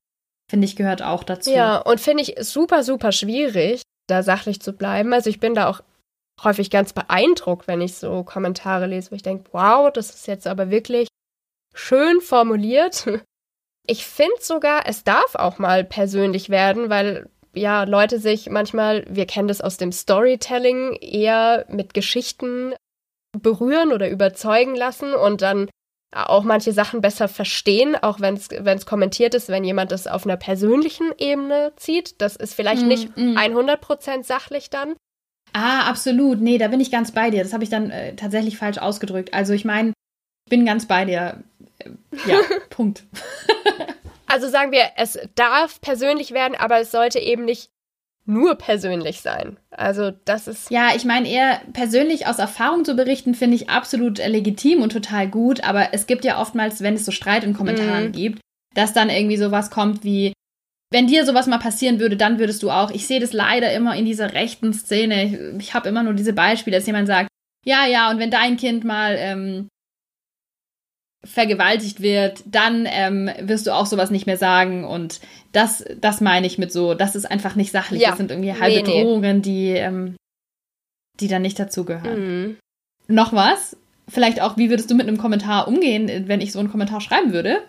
Finde 0.51 0.67
ich, 0.67 0.77
gehört 0.77 1.03
auch 1.03 1.25
dazu. 1.25 1.51
Ja, 1.51 1.79
und 1.79 2.01
finde 2.01 2.23
ich 2.23 2.37
super, 2.41 2.83
super 2.83 3.13
schwierig, 3.13 3.83
da 4.09 4.23
sachlich 4.23 4.61
zu 4.61 4.75
bleiben. 4.75 5.15
Also 5.15 5.31
ich 5.31 5.41
bin 5.41 5.55
da 5.55 5.69
auch 5.69 5.81
häufig 6.43 6.71
ganz 6.71 6.93
beeindruckt, 6.93 7.67
wenn 7.67 7.81
ich 7.81 7.95
so 7.95 8.25
Kommentare 8.25 8.87
lese, 8.87 9.11
wo 9.11 9.17
ich 9.17 9.23
denke, 9.23 9.49
wow, 9.53 9.91
das 9.91 10.11
ist 10.11 10.27
jetzt 10.27 10.47
aber 10.47 10.71
wirklich 10.71 11.09
schön 11.75 12.21
formuliert. 12.21 13.07
Ich 13.87 14.07
finde 14.07 14.37
sogar, 14.41 14.87
es 14.87 15.05
darf 15.05 15.35
auch 15.35 15.59
mal 15.59 15.85
persönlich 15.85 16.49
werden, 16.49 16.91
weil 16.91 17.29
ja, 17.55 17.85
Leute 17.85 18.19
sich 18.19 18.51
manchmal, 18.51 19.05
wir 19.09 19.27
kennen 19.27 19.49
das 19.49 19.61
aus 19.61 19.77
dem 19.77 19.93
Storytelling, 19.93 20.95
eher 20.95 21.67
mit 21.69 21.95
Geschichten 21.95 22.75
berühren 23.39 23.93
oder 23.93 24.09
überzeugen 24.09 24.75
lassen 24.75 25.15
und 25.15 25.43
dann 25.43 25.69
auch 26.13 26.45
manche 26.45 26.73
Sachen 26.73 27.01
besser 27.01 27.29
verstehen, 27.29 27.97
auch 27.97 28.21
wenn 28.21 28.35
es 28.35 28.87
kommentiert 28.87 29.35
ist, 29.35 29.49
wenn 29.49 29.65
jemand 29.65 29.93
das 29.93 30.07
auf 30.07 30.25
einer 30.25 30.37
persönlichen 30.37 31.13
Ebene 31.19 31.73
zieht. 31.77 32.21
Das 32.21 32.37
ist 32.37 32.55
vielleicht 32.55 32.83
mm, 32.83 32.89
nicht 32.89 33.17
mm. 33.17 33.37
100% 33.37 34.23
sachlich 34.25 34.71
dann, 34.71 34.95
Ah, 35.55 35.89
absolut. 35.89 36.41
Nee, 36.41 36.59
da 36.59 36.67
bin 36.69 36.81
ich 36.81 36.91
ganz 36.91 37.13
bei 37.13 37.31
dir. 37.31 37.45
Das 37.45 37.53
habe 37.53 37.63
ich 37.63 37.71
dann 37.71 37.91
äh, 37.91 38.17
tatsächlich 38.17 38.59
falsch 38.59 38.79
ausgedrückt. 38.79 39.33
Also 39.33 39.53
ich 39.53 39.65
meine, 39.65 39.91
ich 39.91 40.51
bin 40.51 40.67
ganz 40.67 40.87
bei 40.87 41.05
dir. 41.05 41.43
Ja, 42.27 42.39
Punkt. 42.71 43.05
also 44.27 44.49
sagen 44.49 44.73
wir, 44.73 44.91
es 44.97 45.19
darf 45.35 45.81
persönlich 45.81 46.33
werden, 46.33 46.57
aber 46.59 46.81
es 46.81 46.91
sollte 46.91 47.19
eben 47.19 47.45
nicht 47.45 47.71
nur 48.27 48.55
persönlich 48.57 49.21
sein. 49.21 49.59
Also 49.71 50.11
das 50.25 50.49
ist. 50.49 50.71
Ja, 50.71 50.91
ich 50.97 51.05
meine 51.05 51.29
eher 51.29 51.61
persönlich 51.73 52.27
aus 52.27 52.39
Erfahrung 52.39 52.85
zu 52.85 52.95
berichten, 52.95 53.35
finde 53.35 53.57
ich 53.57 53.69
absolut 53.69 54.19
legitim 54.19 54.83
und 54.83 54.93
total 54.93 55.29
gut. 55.29 55.63
Aber 55.63 55.89
es 55.93 56.07
gibt 56.07 56.25
ja 56.25 56.41
oftmals, 56.41 56.83
wenn 56.83 56.95
es 56.95 57.05
so 57.05 57.13
Streit 57.13 57.45
in 57.45 57.55
Kommentaren 57.55 58.09
mm. 58.09 58.13
gibt, 58.13 58.41
dass 58.75 58.93
dann 58.93 59.11
irgendwie 59.11 59.37
sowas 59.37 59.71
kommt 59.71 60.05
wie, 60.05 60.33
wenn 60.91 61.07
dir 61.07 61.27
sowas 61.27 61.47
mal 61.47 61.59
passieren 61.59 62.01
würde, 62.01 62.17
dann 62.17 62.39
würdest 62.39 62.63
du 62.63 62.71
auch. 62.71 62.91
Ich 62.91 63.07
sehe 63.07 63.21
das 63.21 63.33
leider 63.33 63.73
immer 63.73 63.95
in 63.95 64.07
dieser 64.07 64.33
rechten 64.33 64.73
Szene. 64.73 65.25
Ich, 65.25 65.67
ich 65.67 65.75
habe 65.75 65.89
immer 65.89 66.03
nur 66.03 66.15
diese 66.15 66.33
Beispiele, 66.33 66.77
dass 66.77 66.87
jemand 66.87 67.09
sagt, 67.09 67.29
ja, 67.67 67.87
ja, 67.87 68.11
und 68.11 68.19
wenn 68.19 68.31
dein 68.31 68.57
Kind 68.57 68.85
mal 68.85 69.17
ähm, 69.19 69.69
vergewaltigt 71.25 72.01
wird, 72.01 72.43
dann 72.47 72.87
ähm, 72.89 73.31
wirst 73.41 73.67
du 73.67 73.75
auch 73.75 73.87
sowas 73.87 74.11
nicht 74.11 74.27
mehr 74.27 74.37
sagen. 74.37 74.85
Und 74.85 75.21
das, 75.53 75.85
das 76.01 76.21
meine 76.21 76.47
ich 76.47 76.59
mit 76.59 76.73
so, 76.73 76.95
das 76.95 77.17
ist 77.17 77.25
einfach 77.31 77.55
nicht 77.55 77.73
sachlich. 77.73 78.03
Ja. 78.03 78.11
Das 78.11 78.19
sind 78.19 78.31
irgendwie 78.31 78.53
halbe 78.53 78.83
nee, 78.83 79.03
Drohungen, 79.03 79.43
die, 79.43 79.71
ähm, 79.71 80.17
die 81.21 81.29
dann 81.29 81.43
nicht 81.43 81.59
dazugehören. 81.59 82.21
Mhm. 82.21 82.57
Noch 83.07 83.33
was? 83.33 83.77
Vielleicht 84.09 84.41
auch, 84.41 84.57
wie 84.57 84.71
würdest 84.71 84.91
du 84.91 84.95
mit 84.95 85.09
einem 85.09 85.19
Kommentar 85.19 85.67
umgehen, 85.69 86.29
wenn 86.29 86.41
ich 86.41 86.53
so 86.53 86.59
einen 86.59 86.71
Kommentar 86.71 87.01
schreiben 87.01 87.33
würde? 87.33 87.67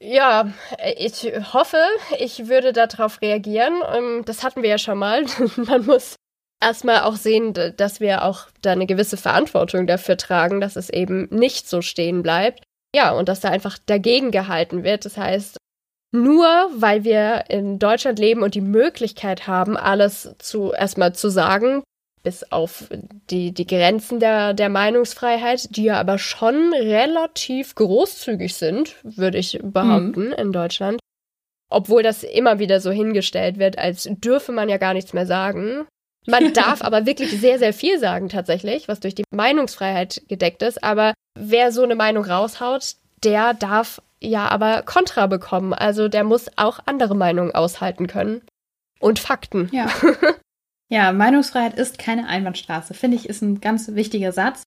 Ja, 0.00 0.52
ich 0.98 1.32
hoffe, 1.52 1.78
ich 2.18 2.48
würde 2.48 2.72
darauf 2.72 3.22
reagieren. 3.22 3.74
Ähm, 3.94 4.22
das 4.24 4.42
hatten 4.42 4.62
wir 4.62 4.70
ja 4.70 4.78
schon 4.78 4.98
mal. 4.98 5.24
Man 5.56 5.86
muss 5.86 6.16
erstmal 6.62 7.02
auch 7.02 7.16
sehen, 7.16 7.52
dass 7.76 8.00
wir 8.00 8.24
auch 8.24 8.46
da 8.62 8.72
eine 8.72 8.86
gewisse 8.86 9.16
Verantwortung 9.16 9.86
dafür 9.86 10.16
tragen, 10.16 10.60
dass 10.60 10.76
es 10.76 10.88
eben 10.88 11.28
nicht 11.30 11.68
so 11.68 11.82
stehen 11.82 12.22
bleibt. 12.22 12.62
Ja, 12.94 13.12
und 13.12 13.28
dass 13.28 13.40
da 13.40 13.48
einfach 13.50 13.78
dagegen 13.86 14.30
gehalten 14.30 14.84
wird. 14.84 15.04
Das 15.04 15.16
heißt, 15.16 15.56
nur 16.14 16.46
weil 16.74 17.04
wir 17.04 17.44
in 17.48 17.78
Deutschland 17.78 18.18
leben 18.18 18.42
und 18.42 18.54
die 18.54 18.60
Möglichkeit 18.60 19.46
haben, 19.46 19.76
alles 19.76 20.34
zu 20.38 20.72
erstmal 20.72 21.14
zu 21.14 21.30
sagen, 21.30 21.82
bis 22.22 22.44
auf 22.52 22.88
die, 23.30 23.52
die 23.52 23.66
Grenzen 23.66 24.20
der, 24.20 24.54
der 24.54 24.68
Meinungsfreiheit, 24.68 25.74
die 25.76 25.84
ja 25.84 25.98
aber 25.98 26.18
schon 26.18 26.72
relativ 26.74 27.74
großzügig 27.74 28.54
sind, 28.54 28.96
würde 29.02 29.38
ich 29.38 29.58
behaupten, 29.62 30.26
mhm. 30.26 30.32
in 30.34 30.52
Deutschland. 30.52 31.00
Obwohl 31.70 32.02
das 32.02 32.22
immer 32.22 32.58
wieder 32.58 32.80
so 32.80 32.90
hingestellt 32.90 33.58
wird, 33.58 33.78
als 33.78 34.06
dürfe 34.10 34.52
man 34.52 34.68
ja 34.68 34.76
gar 34.76 34.92
nichts 34.92 35.14
mehr 35.14 35.26
sagen. 35.26 35.86
Man 36.26 36.52
darf 36.54 36.82
aber 36.82 37.06
wirklich 37.06 37.30
sehr, 37.40 37.58
sehr 37.58 37.72
viel 37.72 37.98
sagen 37.98 38.28
tatsächlich, 38.28 38.88
was 38.88 39.00
durch 39.00 39.14
die 39.14 39.24
Meinungsfreiheit 39.30 40.22
gedeckt 40.28 40.62
ist. 40.62 40.82
Aber 40.82 41.14
wer 41.38 41.72
so 41.72 41.82
eine 41.82 41.94
Meinung 41.94 42.24
raushaut, 42.24 42.96
der 43.24 43.54
darf 43.54 44.00
ja 44.20 44.48
aber 44.48 44.82
Kontra 44.82 45.26
bekommen. 45.26 45.72
Also 45.72 46.08
der 46.08 46.24
muss 46.24 46.46
auch 46.56 46.80
andere 46.86 47.14
Meinungen 47.14 47.52
aushalten 47.52 48.06
können. 48.06 48.42
Und 49.00 49.18
Fakten. 49.18 49.68
Ja. 49.72 49.88
Ja, 50.92 51.10
Meinungsfreiheit 51.10 51.78
ist 51.78 51.98
keine 51.98 52.28
Einbahnstraße, 52.28 52.92
finde 52.92 53.16
ich, 53.16 53.26
ist 53.26 53.40
ein 53.40 53.62
ganz 53.62 53.94
wichtiger 53.94 54.30
Satz. 54.30 54.62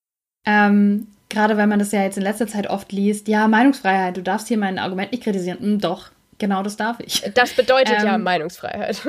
Ähm, 0.48 1.06
gerade 1.30 1.56
wenn 1.56 1.70
man 1.70 1.78
das 1.78 1.92
ja 1.92 2.02
jetzt 2.02 2.18
in 2.18 2.24
letzter 2.24 2.48
Zeit 2.48 2.68
oft 2.68 2.92
liest, 2.92 3.28
ja, 3.28 3.48
Meinungsfreiheit, 3.48 4.18
du 4.18 4.24
darfst 4.24 4.48
hier 4.48 4.58
mein 4.58 4.80
Argument 4.80 5.12
nicht 5.12 5.24
kritisieren. 5.24 5.60
Hm, 5.60 5.80
doch, 5.80 6.10
genau 6.40 6.64
das 6.64 6.78
darf 6.78 7.00
ich. 7.00 7.22
Das 7.36 7.54
bedeutet 7.54 8.00
ähm, 8.00 8.06
ja 8.08 8.18
Meinungsfreiheit. 8.18 9.08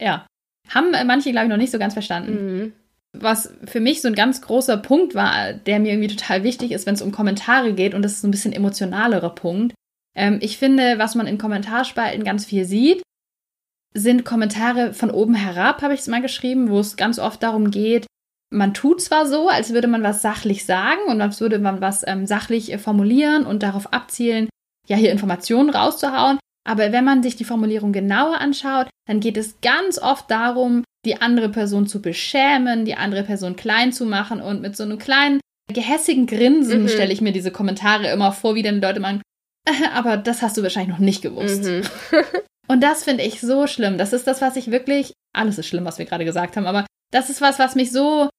ja. 0.00 0.26
Haben 0.68 0.90
manche, 1.06 1.30
glaube 1.32 1.46
ich, 1.46 1.50
noch 1.50 1.56
nicht 1.56 1.72
so 1.72 1.78
ganz 1.78 1.94
verstanden. 1.94 2.32
Mhm. 2.32 2.72
Was 3.12 3.52
für 3.64 3.80
mich 3.80 4.02
so 4.02 4.08
ein 4.08 4.14
ganz 4.14 4.40
großer 4.40 4.76
Punkt 4.76 5.14
war, 5.14 5.52
der 5.52 5.80
mir 5.80 5.92
irgendwie 5.92 6.14
total 6.14 6.44
wichtig 6.44 6.70
ist, 6.70 6.86
wenn 6.86 6.94
es 6.94 7.02
um 7.02 7.10
Kommentare 7.10 7.72
geht, 7.72 7.94
und 7.94 8.02
das 8.02 8.12
ist 8.12 8.20
so 8.20 8.28
ein 8.28 8.30
bisschen 8.30 8.52
emotionalerer 8.52 9.34
Punkt. 9.34 9.74
Ähm, 10.14 10.38
ich 10.40 10.58
finde, 10.58 10.98
was 10.98 11.14
man 11.14 11.26
in 11.26 11.38
Kommentarspalten 11.38 12.24
ganz 12.24 12.44
viel 12.44 12.64
sieht, 12.64 13.02
sind 13.94 14.24
Kommentare 14.24 14.94
von 14.94 15.10
oben 15.10 15.34
herab, 15.34 15.82
habe 15.82 15.94
ich 15.94 16.00
es 16.00 16.06
mal 16.06 16.22
geschrieben, 16.22 16.70
wo 16.70 16.78
es 16.78 16.96
ganz 16.96 17.18
oft 17.18 17.42
darum 17.42 17.72
geht, 17.72 18.06
man 18.50 18.74
tut 18.74 19.00
zwar 19.00 19.26
so, 19.26 19.48
als 19.48 19.72
würde 19.72 19.88
man 19.88 20.02
was 20.02 20.22
sachlich 20.22 20.64
sagen 20.66 21.00
und 21.06 21.20
als 21.20 21.40
würde 21.40 21.58
man 21.58 21.80
was 21.80 22.06
ähm, 22.06 22.26
sachlich 22.26 22.72
äh, 22.72 22.78
formulieren 22.78 23.46
und 23.46 23.62
darauf 23.62 23.92
abzielen, 23.92 24.48
ja, 24.88 24.96
hier 24.96 25.12
Informationen 25.12 25.70
rauszuhauen, 25.70 26.38
aber 26.70 26.92
wenn 26.92 27.04
man 27.04 27.20
sich 27.24 27.34
die 27.34 27.44
Formulierung 27.44 27.92
genauer 27.92 28.40
anschaut, 28.40 28.86
dann 29.08 29.18
geht 29.18 29.36
es 29.36 29.60
ganz 29.60 29.98
oft 29.98 30.30
darum, 30.30 30.84
die 31.04 31.20
andere 31.20 31.48
Person 31.48 31.88
zu 31.88 32.00
beschämen, 32.00 32.84
die 32.84 32.94
andere 32.94 33.24
Person 33.24 33.56
klein 33.56 33.92
zu 33.92 34.06
machen 34.06 34.40
und 34.40 34.62
mit 34.62 34.76
so 34.76 34.84
einem 34.84 34.98
kleinen 34.98 35.40
gehässigen 35.72 36.28
Grinsen 36.28 36.82
mhm. 36.82 36.88
stelle 36.88 37.12
ich 37.12 37.20
mir 37.20 37.32
diese 37.32 37.50
Kommentare 37.50 38.12
immer 38.12 38.30
vor, 38.30 38.54
wie 38.54 38.62
dann 38.62 38.80
Leute 38.80 39.00
meinen, 39.00 39.20
aber 39.94 40.16
das 40.16 40.42
hast 40.42 40.56
du 40.56 40.62
wahrscheinlich 40.62 40.92
noch 40.92 41.04
nicht 41.04 41.22
gewusst. 41.22 41.64
Mhm. 41.64 41.82
Und 42.68 42.84
das 42.84 43.02
finde 43.02 43.24
ich 43.24 43.40
so 43.40 43.66
schlimm. 43.66 43.98
Das 43.98 44.12
ist 44.12 44.28
das, 44.28 44.40
was 44.40 44.54
ich 44.54 44.70
wirklich. 44.70 45.12
Alles 45.36 45.58
ist 45.58 45.66
schlimm, 45.66 45.84
was 45.84 45.98
wir 45.98 46.06
gerade 46.06 46.24
gesagt 46.24 46.56
haben, 46.56 46.66
aber 46.66 46.86
das 47.10 47.28
ist 47.28 47.40
was, 47.40 47.58
was 47.58 47.74
mich 47.74 47.90
so. 47.90 48.30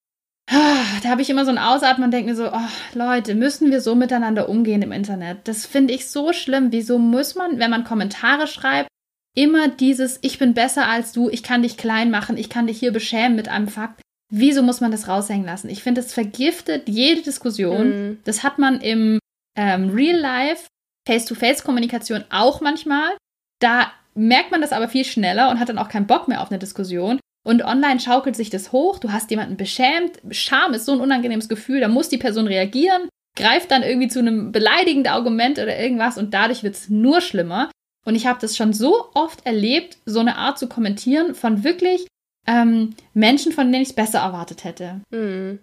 Da 0.52 1.10
habe 1.10 1.22
ich 1.22 1.30
immer 1.30 1.46
so 1.46 1.52
ein 1.52 1.58
Ausatmen 1.58 2.06
und 2.06 2.12
denke 2.12 2.32
mir 2.32 2.36
so, 2.36 2.52
oh, 2.52 2.70
Leute, 2.94 3.36
müssen 3.36 3.72
wir 3.72 3.80
so 3.80 3.96
miteinander 3.96 4.50
umgehen 4.50 4.82
im 4.82 4.92
Internet? 4.92 5.40
Das 5.46 5.66
finde 5.66 5.94
ich 5.94 6.10
so 6.10 6.34
schlimm. 6.34 6.72
Wieso 6.72 7.00
muss 7.00 7.36
man, 7.36 7.58
wenn 7.58 7.72
man 7.72 7.86
Kommentare 7.86 8.48
schreibt, 8.48 8.90
immer 9.34 9.70
dieses 9.70 10.20
Ich 10.22 10.40
bin 10.40 10.54
besser 10.54 10.90
als 10.90 11.14
du, 11.14 11.30
ich 11.30 11.44
kann 11.44 11.64
dich 11.64 11.78
klein 11.78 12.12
machen, 12.12 12.38
ich 12.38 12.50
kann 12.50 12.68
dich 12.68 12.80
hier 12.80 12.92
beschämen 12.92 13.36
mit 13.36 13.48
einem 13.48 13.70
Fakt. 13.70 14.02
Wieso 14.30 14.62
muss 14.62 14.82
man 14.82 14.92
das 14.92 15.08
raushängen 15.08 15.46
lassen? 15.46 15.70
Ich 15.70 15.84
finde, 15.84 16.02
es 16.02 16.14
vergiftet 16.14 16.88
jede 16.88 17.22
Diskussion. 17.22 17.90
Mhm. 17.90 18.20
Das 18.26 18.44
hat 18.44 18.60
man 18.60 18.82
im 18.82 19.20
ähm, 19.58 19.90
Real 19.90 20.18
Life, 20.18 20.68
Face-to-Face-Kommunikation 21.08 22.26
auch 22.30 22.62
manchmal. 22.62 23.16
Da 23.60 23.92
merkt 24.16 24.52
man 24.52 24.62
das 24.62 24.74
aber 24.74 24.90
viel 24.90 25.06
schneller 25.06 25.50
und 25.50 25.60
hat 25.60 25.70
dann 25.70 25.78
auch 25.78 25.90
keinen 25.90 26.08
Bock 26.08 26.28
mehr 26.28 26.42
auf 26.42 26.50
eine 26.50 26.60
Diskussion. 26.60 27.20
Und 27.44 27.64
online 27.64 28.00
schaukelt 28.00 28.36
sich 28.36 28.50
das 28.50 28.72
hoch, 28.72 29.00
du 29.00 29.12
hast 29.12 29.32
jemanden 29.32 29.58
beschämt. 29.58 30.20
Scham 30.30 30.74
ist 30.74 30.86
so 30.86 30.92
ein 30.94 31.00
unangenehmes 31.00 31.50
Gefühl, 31.50 31.80
da 31.80 31.88
muss 31.88 32.10
die 32.10 32.20
Person 32.20 32.48
reagieren, 32.48 33.10
greift 33.36 33.72
dann 33.72 33.84
irgendwie 33.84 34.10
zu 34.10 34.20
einem 34.20 34.52
beleidigenden 34.52 35.12
Argument 35.12 35.58
oder 35.58 35.78
irgendwas 35.78 36.18
und 36.18 36.34
dadurch 36.34 36.64
wird 36.64 36.76
es 36.76 36.90
nur 36.90 37.22
schlimmer. 37.22 37.72
Und 38.06 38.16
ich 38.16 38.28
habe 38.28 38.40
das 38.40 38.58
schon 38.58 38.74
so 38.74 39.12
oft 39.14 39.46
erlebt, 39.46 39.98
so 40.06 40.20
eine 40.20 40.38
Art 40.38 40.60
zu 40.60 40.68
kommentieren 40.68 41.36
von 41.36 41.64
wirklich 41.64 42.08
ähm, 42.48 42.96
Menschen, 43.14 43.52
von 43.52 43.72
denen 43.72 43.84
ich 43.84 43.90
es 43.90 43.96
besser 43.96 44.20
erwartet 44.20 44.64
hätte. 44.64 45.02
Mhm. 45.12 45.60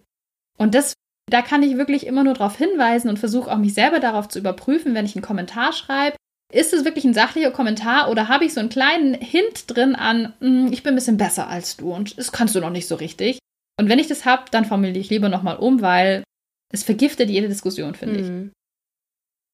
Und 0.57 0.75
das, 0.75 0.95
da 1.31 1.43
kann 1.43 1.63
ich 1.63 1.77
wirklich 1.77 2.07
immer 2.07 2.25
nur 2.25 2.35
darauf 2.35 2.57
hinweisen 2.57 3.09
und 3.09 3.19
versuche 3.19 3.51
auch 3.51 3.59
mich 3.59 3.75
selber 3.75 4.01
darauf 4.01 4.29
zu 4.29 4.39
überprüfen, 4.39 4.95
wenn 4.95 5.05
ich 5.05 5.17
einen 5.17 5.25
Kommentar 5.25 5.73
schreibe, 5.73 6.17
ist 6.53 6.73
es 6.73 6.85
wirklich 6.85 7.05
ein 7.05 7.15
sachlicher 7.15 7.51
Kommentar 7.51 8.11
oder 8.11 8.29
habe 8.29 8.45
ich 8.45 8.55
so 8.55 8.61
einen 8.61 8.69
kleinen 8.69 9.15
Hint 9.15 9.65
drin 9.67 9.95
an, 9.95 10.33
hm, 10.41 10.73
ich 10.73 10.83
bin 10.83 10.95
ein 10.95 10.97
bisschen 10.97 11.19
besser 11.19 11.49
als 11.49 11.77
du 11.77 11.93
und 11.93 12.17
das 12.19 12.33
kannst 12.33 12.55
du 12.55 12.61
noch 12.61 12.71
nicht 12.71 12.89
so 12.89 12.95
richtig. 12.95 13.39
Und 13.79 13.89
wenn 13.89 13.99
ich 13.99 14.09
das 14.09 14.25
habe, 14.25 14.45
dann 14.51 14.65
formuliere 14.65 14.99
ich 14.99 15.11
lieber 15.11 15.29
nochmal 15.29 15.57
um, 15.57 15.83
weil 15.83 16.25
es 16.73 16.83
vergiftet 16.83 17.31
jede 17.31 17.49
Diskussion, 17.49 17.95
finde 17.95 18.23
mhm. 18.23 18.47
ich. 18.47 18.53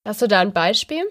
Hast 0.07 0.23
du 0.23 0.27
da 0.27 0.41
ein 0.41 0.53
Beispiel? 0.53 1.03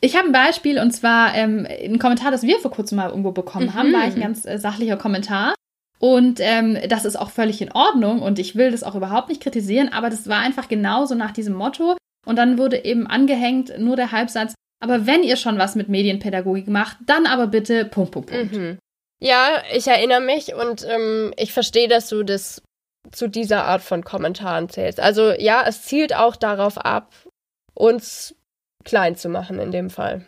Ich 0.00 0.16
habe 0.16 0.28
ein 0.28 0.32
Beispiel 0.32 0.78
und 0.78 0.90
zwar 0.92 1.34
ähm, 1.34 1.66
ein 1.68 1.98
Kommentar, 1.98 2.30
das 2.30 2.42
wir 2.42 2.58
vor 2.58 2.70
kurzem 2.70 2.96
mal 2.96 3.08
irgendwo 3.08 3.32
bekommen 3.32 3.66
mhm. 3.66 3.74
haben, 3.74 3.92
war 3.92 4.02
ein 4.02 4.20
ganz 4.20 4.44
äh, 4.44 4.58
sachlicher 4.58 4.96
Kommentar. 4.96 5.54
Und 5.98 6.40
ähm, 6.40 6.76
das 6.88 7.06
ist 7.06 7.16
auch 7.16 7.30
völlig 7.30 7.62
in 7.62 7.72
Ordnung 7.72 8.20
und 8.20 8.38
ich 8.38 8.54
will 8.54 8.70
das 8.70 8.82
auch 8.82 8.94
überhaupt 8.94 9.30
nicht 9.30 9.40
kritisieren, 9.40 9.88
aber 9.88 10.10
das 10.10 10.28
war 10.28 10.40
einfach 10.40 10.68
genauso 10.68 11.14
nach 11.14 11.30
diesem 11.30 11.54
Motto. 11.54 11.96
Und 12.26 12.36
dann 12.36 12.58
wurde 12.58 12.84
eben 12.84 13.06
angehängt 13.06 13.78
nur 13.78 13.96
der 13.96 14.12
Halbsatz, 14.12 14.54
aber 14.80 15.06
wenn 15.06 15.22
ihr 15.22 15.36
schon 15.36 15.58
was 15.58 15.74
mit 15.74 15.88
Medienpädagogik 15.88 16.68
macht, 16.68 16.98
dann 17.06 17.26
aber 17.26 17.46
bitte 17.46 17.84
Punkt, 17.84 18.12
Punkt, 18.12 18.30
Punkt. 18.30 18.52
Mhm. 18.52 18.78
Ja, 19.20 19.62
ich 19.74 19.86
erinnere 19.86 20.20
mich 20.20 20.54
und 20.54 20.86
ähm, 20.88 21.32
ich 21.36 21.52
verstehe, 21.52 21.88
dass 21.88 22.08
du 22.08 22.22
das 22.22 22.62
zu 23.12 23.28
dieser 23.28 23.64
Art 23.64 23.82
von 23.82 24.04
Kommentaren 24.04 24.68
zählst. 24.68 25.00
Also 25.00 25.32
ja, 25.32 25.64
es 25.66 25.82
zielt 25.82 26.14
auch 26.14 26.36
darauf 26.36 26.76
ab, 26.76 27.14
uns 27.74 28.34
klein 28.84 29.16
zu 29.16 29.28
machen 29.28 29.58
in 29.58 29.70
dem 29.70 29.90
Fall. 29.90 30.26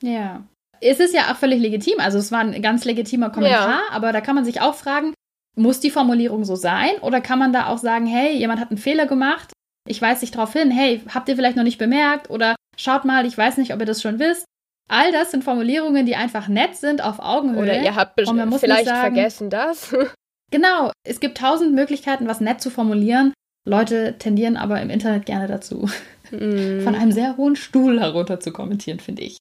Ja. 0.00 0.44
Es 0.80 0.98
ist 0.98 1.14
ja 1.14 1.30
auch 1.30 1.36
völlig 1.36 1.60
legitim. 1.60 2.00
Also 2.00 2.18
es 2.18 2.32
war 2.32 2.40
ein 2.40 2.60
ganz 2.62 2.84
legitimer 2.84 3.30
Kommentar, 3.30 3.68
ja. 3.68 3.82
aber 3.90 4.12
da 4.12 4.20
kann 4.20 4.34
man 4.34 4.44
sich 4.44 4.60
auch 4.60 4.74
fragen, 4.74 5.14
muss 5.54 5.80
die 5.80 5.90
Formulierung 5.90 6.44
so 6.44 6.56
sein? 6.56 6.98
Oder 7.02 7.20
kann 7.20 7.38
man 7.38 7.52
da 7.52 7.66
auch 7.66 7.78
sagen, 7.78 8.06
hey, 8.06 8.36
jemand 8.36 8.60
hat 8.60 8.70
einen 8.70 8.78
Fehler 8.78 9.06
gemacht, 9.06 9.52
ich 9.86 10.00
weise 10.00 10.20
dich 10.20 10.30
darauf 10.30 10.52
hin, 10.52 10.70
hey, 10.70 11.02
habt 11.12 11.28
ihr 11.28 11.36
vielleicht 11.36 11.56
noch 11.56 11.64
nicht 11.64 11.78
bemerkt? 11.78 12.30
Oder 12.30 12.54
Schaut 12.76 13.04
mal, 13.04 13.26
ich 13.26 13.36
weiß 13.36 13.58
nicht, 13.58 13.72
ob 13.72 13.80
ihr 13.80 13.86
das 13.86 14.02
schon 14.02 14.18
wisst. 14.18 14.44
All 14.88 15.12
das 15.12 15.30
sind 15.30 15.44
Formulierungen, 15.44 16.06
die 16.06 16.16
einfach 16.16 16.48
nett 16.48 16.76
sind, 16.76 17.02
auf 17.02 17.18
Augenhöhe. 17.18 17.62
Oder 17.62 17.82
ihr 17.82 17.94
habt 17.94 18.20
vielleicht 18.58 18.86
sagen, 18.86 19.14
vergessen 19.14 19.50
das. 19.50 19.94
genau, 20.50 20.90
es 21.06 21.20
gibt 21.20 21.38
tausend 21.38 21.74
Möglichkeiten, 21.74 22.26
was 22.26 22.40
nett 22.40 22.60
zu 22.60 22.70
formulieren. 22.70 23.32
Leute 23.64 24.18
tendieren 24.18 24.56
aber 24.56 24.80
im 24.82 24.90
Internet 24.90 25.24
gerne 25.24 25.46
dazu, 25.46 25.88
mm. 26.30 26.80
von 26.80 26.94
einem 26.94 27.12
sehr 27.12 27.36
hohen 27.36 27.54
Stuhl 27.54 28.00
herunter 28.00 28.40
zu 28.40 28.52
kommentieren, 28.52 28.98
finde 28.98 29.22
ich. 29.22 29.38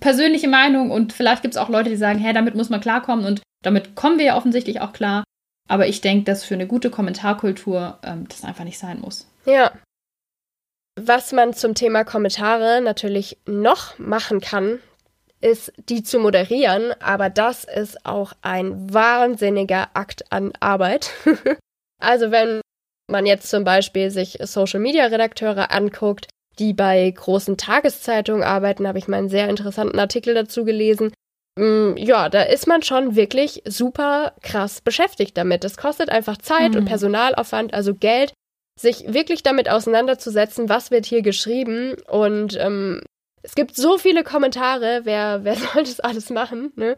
Persönliche 0.00 0.48
Meinung 0.48 0.90
und 0.90 1.12
vielleicht 1.12 1.42
gibt 1.42 1.54
es 1.54 1.60
auch 1.60 1.68
Leute, 1.68 1.90
die 1.90 1.96
sagen, 1.96 2.18
hey, 2.18 2.32
damit 2.32 2.54
muss 2.54 2.70
man 2.70 2.80
klarkommen 2.80 3.26
und 3.26 3.42
damit 3.62 3.94
kommen 3.94 4.18
wir 4.18 4.24
ja 4.24 4.36
offensichtlich 4.36 4.80
auch 4.80 4.92
klar. 4.92 5.24
Aber 5.68 5.86
ich 5.86 6.00
denke, 6.00 6.24
dass 6.24 6.42
für 6.42 6.54
eine 6.54 6.66
gute 6.66 6.90
Kommentarkultur 6.90 7.98
ähm, 8.02 8.26
das 8.28 8.42
einfach 8.42 8.64
nicht 8.64 8.78
sein 8.78 9.00
muss. 9.00 9.30
Ja, 9.44 9.70
was 11.06 11.32
man 11.32 11.52
zum 11.52 11.74
Thema 11.74 12.04
Kommentare 12.04 12.80
natürlich 12.80 13.38
noch 13.46 13.98
machen 13.98 14.40
kann, 14.40 14.80
ist, 15.40 15.72
die 15.88 16.02
zu 16.02 16.18
moderieren, 16.18 16.92
aber 17.00 17.30
das 17.30 17.64
ist 17.64 18.04
auch 18.04 18.32
ein 18.42 18.92
wahnsinniger 18.92 19.88
Akt 19.94 20.30
an 20.30 20.52
Arbeit. 20.60 21.10
also 21.98 22.30
wenn 22.30 22.60
man 23.10 23.26
jetzt 23.26 23.48
zum 23.48 23.64
Beispiel 23.64 24.10
sich 24.10 24.38
Social-Media-Redakteure 24.40 25.70
anguckt, 25.72 26.28
die 26.58 26.74
bei 26.74 27.10
großen 27.10 27.56
Tageszeitungen 27.56 28.42
arbeiten, 28.42 28.86
habe 28.86 28.98
ich 28.98 29.08
mal 29.08 29.16
einen 29.16 29.28
sehr 29.28 29.48
interessanten 29.48 29.98
Artikel 29.98 30.34
dazu 30.34 30.64
gelesen. 30.64 31.12
Mm, 31.58 31.96
ja, 31.96 32.28
da 32.28 32.42
ist 32.42 32.66
man 32.66 32.82
schon 32.82 33.16
wirklich 33.16 33.62
super 33.66 34.34
krass 34.42 34.80
beschäftigt 34.80 35.36
damit. 35.36 35.64
Das 35.64 35.76
kostet 35.76 36.10
einfach 36.10 36.36
Zeit 36.36 36.72
mhm. 36.72 36.78
und 36.78 36.84
Personalaufwand, 36.84 37.72
also 37.72 37.94
Geld, 37.94 38.32
sich 38.80 39.12
wirklich 39.12 39.42
damit 39.42 39.68
auseinanderzusetzen, 39.70 40.68
was 40.68 40.90
wird 40.90 41.06
hier 41.06 41.22
geschrieben. 41.22 41.96
Und 42.08 42.56
ähm, 42.58 43.02
es 43.42 43.54
gibt 43.54 43.76
so 43.76 43.98
viele 43.98 44.24
Kommentare, 44.24 45.00
wer, 45.04 45.40
wer 45.44 45.56
soll 45.56 45.84
das 45.84 46.00
alles 46.00 46.30
machen? 46.30 46.72
Ne? 46.76 46.96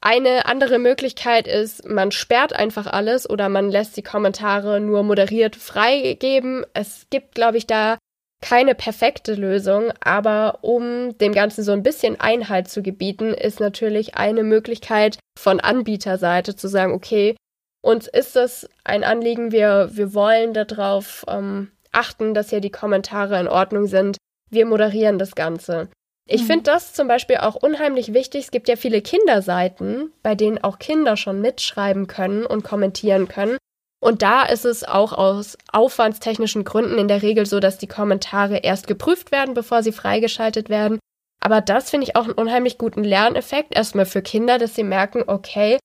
Eine 0.00 0.46
andere 0.46 0.78
Möglichkeit 0.78 1.46
ist, 1.46 1.88
man 1.88 2.10
sperrt 2.10 2.52
einfach 2.52 2.86
alles 2.88 3.28
oder 3.30 3.48
man 3.48 3.70
lässt 3.70 3.96
die 3.96 4.02
Kommentare 4.02 4.80
nur 4.80 5.04
moderiert 5.04 5.54
freigeben. 5.54 6.66
Es 6.74 7.06
gibt, 7.10 7.36
glaube 7.36 7.58
ich, 7.58 7.68
da 7.68 7.98
keine 8.40 8.74
perfekte 8.74 9.34
Lösung, 9.34 9.92
aber 10.00 10.58
um 10.62 11.16
dem 11.18 11.32
Ganzen 11.32 11.62
so 11.62 11.70
ein 11.70 11.84
bisschen 11.84 12.18
Einhalt 12.20 12.68
zu 12.68 12.82
gebieten, 12.82 13.32
ist 13.32 13.60
natürlich 13.60 14.16
eine 14.16 14.42
Möglichkeit 14.42 15.18
von 15.38 15.60
Anbieterseite 15.60 16.56
zu 16.56 16.66
sagen, 16.66 16.92
okay, 16.92 17.36
uns 17.82 18.08
ist 18.08 18.36
das 18.36 18.68
ein 18.84 19.04
Anliegen, 19.04 19.52
wir, 19.52 19.90
wir 19.92 20.14
wollen 20.14 20.54
darauf 20.54 21.24
ähm, 21.28 21.72
achten, 21.90 22.32
dass 22.32 22.50
hier 22.50 22.60
die 22.60 22.70
Kommentare 22.70 23.38
in 23.38 23.48
Ordnung 23.48 23.86
sind. 23.86 24.16
Wir 24.50 24.66
moderieren 24.66 25.18
das 25.18 25.34
Ganze. 25.34 25.88
Ich 26.26 26.42
mhm. 26.42 26.46
finde 26.46 26.62
das 26.64 26.94
zum 26.94 27.08
Beispiel 27.08 27.38
auch 27.38 27.56
unheimlich 27.56 28.14
wichtig. 28.14 28.44
Es 28.44 28.50
gibt 28.50 28.68
ja 28.68 28.76
viele 28.76 29.02
Kinderseiten, 29.02 30.12
bei 30.22 30.34
denen 30.34 30.62
auch 30.62 30.78
Kinder 30.78 31.16
schon 31.16 31.40
mitschreiben 31.40 32.06
können 32.06 32.46
und 32.46 32.62
kommentieren 32.62 33.28
können. 33.28 33.58
Und 34.00 34.22
da 34.22 34.44
ist 34.44 34.64
es 34.64 34.84
auch 34.84 35.12
aus 35.12 35.56
aufwandstechnischen 35.72 36.64
Gründen 36.64 36.98
in 36.98 37.08
der 37.08 37.22
Regel 37.22 37.46
so, 37.46 37.60
dass 37.60 37.78
die 37.78 37.86
Kommentare 37.86 38.58
erst 38.58 38.86
geprüft 38.86 39.30
werden, 39.30 39.54
bevor 39.54 39.82
sie 39.82 39.92
freigeschaltet 39.92 40.68
werden. 40.68 40.98
Aber 41.40 41.60
das 41.60 41.90
finde 41.90 42.06
ich 42.06 42.16
auch 42.16 42.24
einen 42.24 42.32
unheimlich 42.32 42.78
guten 42.78 43.04
Lerneffekt. 43.04 43.74
Erstmal 43.74 44.06
für 44.06 44.22
Kinder, 44.22 44.58
dass 44.58 44.74
sie 44.74 44.84
merken, 44.84 45.24
okay, 45.26 45.78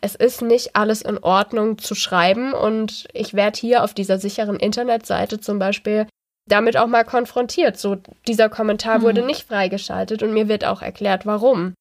es 0.00 0.14
ist 0.14 0.42
nicht 0.42 0.76
alles 0.76 1.02
in 1.02 1.18
Ordnung 1.18 1.78
zu 1.78 1.94
schreiben 1.94 2.52
und 2.52 3.06
ich 3.12 3.34
werde 3.34 3.58
hier 3.58 3.84
auf 3.84 3.94
dieser 3.94 4.18
sicheren 4.18 4.56
Internetseite 4.56 5.40
zum 5.40 5.58
Beispiel 5.58 6.06
damit 6.48 6.76
auch 6.76 6.86
mal 6.86 7.04
konfrontiert. 7.04 7.78
So, 7.78 7.96
dieser 8.26 8.48
Kommentar 8.48 8.98
mhm. 8.98 9.02
wurde 9.02 9.22
nicht 9.22 9.48
freigeschaltet 9.48 10.22
und 10.22 10.32
mir 10.32 10.48
wird 10.48 10.64
auch 10.64 10.82
erklärt, 10.82 11.26
warum. 11.26 11.74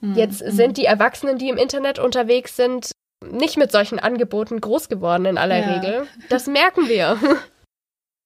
Mhm. 0.00 0.14
Jetzt 0.14 0.44
mhm. 0.44 0.50
sind 0.50 0.76
die 0.76 0.84
Erwachsenen, 0.84 1.38
die 1.38 1.48
im 1.48 1.56
Internet 1.56 1.98
unterwegs 1.98 2.56
sind, 2.56 2.90
nicht 3.24 3.56
mit 3.56 3.72
solchen 3.72 3.98
Angeboten 3.98 4.60
groß 4.60 4.88
geworden 4.88 5.24
in 5.24 5.38
aller 5.38 5.58
ja. 5.58 5.74
Regel. 5.74 6.06
Das 6.28 6.46
merken 6.46 6.88
wir. 6.88 7.18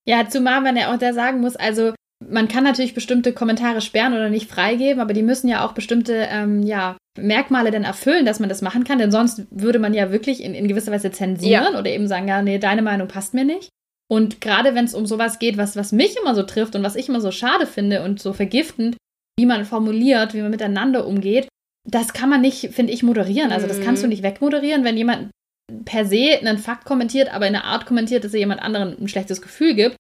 Ja, 0.09 0.29
zumal 0.29 0.61
man 0.61 0.77
ja 0.77 0.95
auch 0.95 0.99
da 0.99 1.13
sagen 1.13 1.41
muss, 1.41 1.57
also 1.57 1.93
man 2.25 2.47
kann 2.47 2.63
natürlich 2.63 2.95
bestimmte 2.95 3.33
Kommentare 3.33 3.81
sperren 3.81 4.15
oder 4.15 4.31
nicht 4.31 4.49
freigeben, 4.49 5.01
aber 5.01 5.13
die 5.13 5.25
müssen 5.25 5.49
ja 5.49 5.67
auch 5.67 5.73
bestimmte 5.73 6.29
ähm, 6.31 6.63
ja, 6.63 6.97
Merkmale 7.17 7.71
dann 7.71 7.85
erfüllen, 7.85 8.27
dass 8.27 8.41
man 8.41 8.49
das 8.49 8.63
machen 8.63 8.85
kann, 8.85 8.99
denn 8.99 9.11
sonst 9.11 9.47
würde 9.51 9.79
man 9.79 9.95
ja 9.95 10.13
wirklich 10.13 10.43
in, 10.43 10.55
in 10.55 10.69
gewisser 10.69 10.93
Weise 10.93 11.11
zensieren 11.11 11.75
ja. 11.75 11.79
oder 11.79 11.91
eben 11.91 12.09
sagen, 12.09 12.29
ja, 12.29 12.43
nee, 12.43 12.59
deine 12.59 12.83
Meinung 12.83 13.09
passt 13.09 13.35
mir 13.35 13.45
nicht. 13.45 13.71
Und 14.09 14.41
gerade 14.41 14.75
wenn 14.75 14.85
es 14.85 14.95
um 14.95 15.07
sowas 15.07 15.39
geht, 15.39 15.57
was, 15.57 15.77
was 15.77 15.93
mich 15.93 16.17
immer 16.17 16.35
so 16.35 16.43
trifft 16.45 16.77
und 16.77 16.83
was 16.83 16.97
ich 16.97 17.09
immer 17.09 17.21
so 17.21 17.31
schade 17.33 17.67
finde 17.67 18.03
und 18.03 18.21
so 18.21 18.33
vergiftend, 18.33 18.97
wie 19.39 19.47
man 19.47 19.65
formuliert, 19.65 20.33
wie 20.35 20.43
man 20.43 20.51
miteinander 20.51 21.07
umgeht, 21.07 21.49
das 21.85 22.13
kann 22.13 22.31
man 22.31 22.41
nicht, 22.41 22.73
finde 22.73 22.93
ich, 22.93 23.03
moderieren. 23.03 23.53
Also 23.53 23.67
das 23.67 23.81
kannst 23.81 24.03
du 24.03 24.07
mhm. 24.07 24.11
nicht 24.11 24.23
wegmoderieren, 24.23 24.85
wenn 24.85 24.97
jemand 24.97 25.31
per 25.85 26.05
se 26.07 26.39
einen 26.39 26.59
Fakt 26.59 26.85
kommentiert, 26.85 27.33
aber 27.33 27.47
in 27.47 27.55
einer 27.55 27.65
Art 27.65 27.87
kommentiert, 27.87 28.25
dass 28.25 28.35
er 28.35 28.41
jemand 28.41 28.63
anderen 28.63 28.97
ein 29.01 29.09
schlechtes 29.09 29.43
Gefühl 29.43 29.75
gibt. 29.75 29.97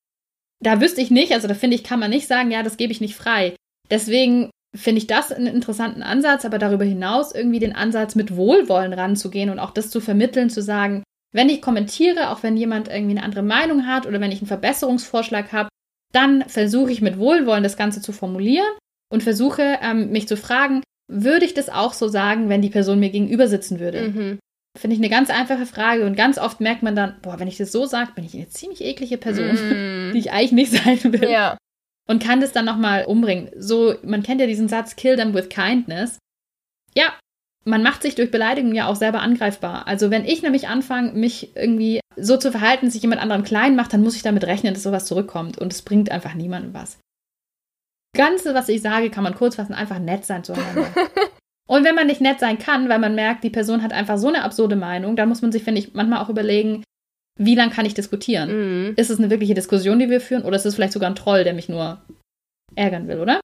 Da 0.62 0.80
wüsste 0.80 1.00
ich 1.00 1.10
nicht, 1.10 1.32
also 1.32 1.48
da 1.48 1.54
finde 1.54 1.76
ich, 1.76 1.84
kann 1.84 2.00
man 2.00 2.10
nicht 2.10 2.26
sagen, 2.26 2.50
ja, 2.50 2.62
das 2.62 2.76
gebe 2.76 2.92
ich 2.92 3.00
nicht 3.00 3.14
frei. 3.14 3.54
Deswegen 3.90 4.50
finde 4.76 4.98
ich 4.98 5.06
das 5.06 5.32
einen 5.32 5.46
interessanten 5.46 6.02
Ansatz, 6.02 6.44
aber 6.44 6.58
darüber 6.58 6.84
hinaus 6.84 7.34
irgendwie 7.34 7.58
den 7.58 7.74
Ansatz 7.74 8.14
mit 8.14 8.36
Wohlwollen 8.36 8.92
ranzugehen 8.92 9.50
und 9.50 9.58
auch 9.58 9.70
das 9.70 9.90
zu 9.90 10.00
vermitteln, 10.00 10.50
zu 10.50 10.62
sagen, 10.62 11.02
wenn 11.32 11.48
ich 11.48 11.60
kommentiere, 11.62 12.30
auch 12.30 12.42
wenn 12.42 12.56
jemand 12.56 12.88
irgendwie 12.88 13.16
eine 13.16 13.22
andere 13.22 13.42
Meinung 13.42 13.86
hat 13.86 14.06
oder 14.06 14.20
wenn 14.20 14.32
ich 14.32 14.38
einen 14.38 14.48
Verbesserungsvorschlag 14.48 15.52
habe, 15.52 15.68
dann 16.12 16.44
versuche 16.48 16.92
ich 16.92 17.02
mit 17.02 17.18
Wohlwollen 17.18 17.62
das 17.62 17.76
Ganze 17.76 18.00
zu 18.00 18.12
formulieren 18.12 18.68
und 19.12 19.22
versuche 19.22 19.78
ähm, 19.82 20.10
mich 20.10 20.28
zu 20.28 20.36
fragen, 20.36 20.82
würde 21.08 21.44
ich 21.44 21.54
das 21.54 21.68
auch 21.68 21.92
so 21.92 22.08
sagen, 22.08 22.48
wenn 22.48 22.62
die 22.62 22.70
Person 22.70 23.00
mir 23.00 23.10
gegenüber 23.10 23.48
sitzen 23.48 23.80
würde? 23.80 24.08
Mhm. 24.08 24.38
Finde 24.78 24.94
ich 24.94 25.00
eine 25.00 25.10
ganz 25.10 25.30
einfache 25.30 25.66
Frage 25.66 26.04
und 26.04 26.16
ganz 26.16 26.38
oft 26.38 26.60
merkt 26.60 26.82
man 26.82 26.94
dann, 26.94 27.16
boah, 27.22 27.40
wenn 27.40 27.48
ich 27.48 27.56
das 27.56 27.72
so 27.72 27.86
sage, 27.86 28.12
bin 28.14 28.24
ich 28.24 28.34
eine 28.34 28.48
ziemlich 28.48 28.82
eklige 28.82 29.16
Person, 29.16 29.54
mm. 29.54 30.12
die 30.12 30.18
ich 30.18 30.32
eigentlich 30.32 30.52
nicht 30.52 30.72
sein 30.72 31.12
will. 31.12 31.30
Ja. 31.30 31.56
Und 32.08 32.22
kann 32.22 32.40
das 32.40 32.52
dann 32.52 32.64
nochmal 32.64 33.04
umbringen. 33.04 33.50
So, 33.56 33.94
man 34.02 34.22
kennt 34.22 34.40
ja 34.40 34.46
diesen 34.46 34.68
Satz, 34.68 34.94
kill 34.96 35.16
them 35.16 35.34
with 35.34 35.48
kindness. 35.48 36.18
Ja, 36.94 37.12
man 37.64 37.82
macht 37.82 38.02
sich 38.02 38.14
durch 38.14 38.30
Beleidigung 38.30 38.74
ja 38.74 38.86
auch 38.86 38.94
selber 38.94 39.20
angreifbar. 39.20 39.88
Also 39.88 40.10
wenn 40.10 40.24
ich 40.24 40.42
nämlich 40.42 40.68
anfange, 40.68 41.12
mich 41.12 41.56
irgendwie 41.56 42.00
so 42.16 42.36
zu 42.36 42.52
verhalten, 42.52 42.86
dass 42.86 42.92
sich 42.92 43.02
jemand 43.02 43.20
anderem 43.20 43.42
klein 43.42 43.74
macht, 43.74 43.92
dann 43.92 44.02
muss 44.02 44.14
ich 44.14 44.22
damit 44.22 44.44
rechnen, 44.44 44.72
dass 44.72 44.84
sowas 44.84 45.04
zurückkommt. 45.04 45.58
Und 45.58 45.72
es 45.72 45.82
bringt 45.82 46.10
einfach 46.10 46.34
niemandem 46.34 46.72
was. 46.74 46.98
Ganze, 48.16 48.54
was 48.54 48.68
ich 48.68 48.80
sage, 48.80 49.10
kann 49.10 49.24
man 49.24 49.34
kurz 49.34 49.56
fassen, 49.56 49.74
einfach 49.74 49.98
nett 49.98 50.24
sein 50.24 50.44
zueinander. 50.44 50.86
Und 51.66 51.84
wenn 51.84 51.96
man 51.96 52.06
nicht 52.06 52.20
nett 52.20 52.38
sein 52.38 52.58
kann, 52.58 52.88
weil 52.88 53.00
man 53.00 53.16
merkt, 53.16 53.42
die 53.42 53.50
Person 53.50 53.82
hat 53.82 53.92
einfach 53.92 54.18
so 54.18 54.28
eine 54.28 54.44
absurde 54.44 54.76
Meinung, 54.76 55.16
dann 55.16 55.28
muss 55.28 55.42
man 55.42 55.50
sich, 55.50 55.64
finde 55.64 55.80
ich, 55.80 55.94
manchmal 55.94 56.22
auch 56.22 56.28
überlegen, 56.28 56.84
wie 57.36 57.54
lange 57.54 57.72
kann 57.72 57.86
ich 57.86 57.94
diskutieren? 57.94 58.88
Mhm. 58.88 58.94
Ist 58.96 59.10
es 59.10 59.18
eine 59.18 59.30
wirkliche 59.30 59.54
Diskussion, 59.54 59.98
die 59.98 60.10
wir 60.10 60.20
führen, 60.20 60.42
oder 60.42 60.56
ist 60.56 60.66
es 60.66 60.74
vielleicht 60.74 60.92
sogar 60.92 61.10
ein 61.10 61.16
Troll, 61.16 61.44
der 61.44 61.54
mich 61.54 61.68
nur 61.68 62.00
ärgern 62.74 63.08
will, 63.08 63.20
oder? 63.20 63.40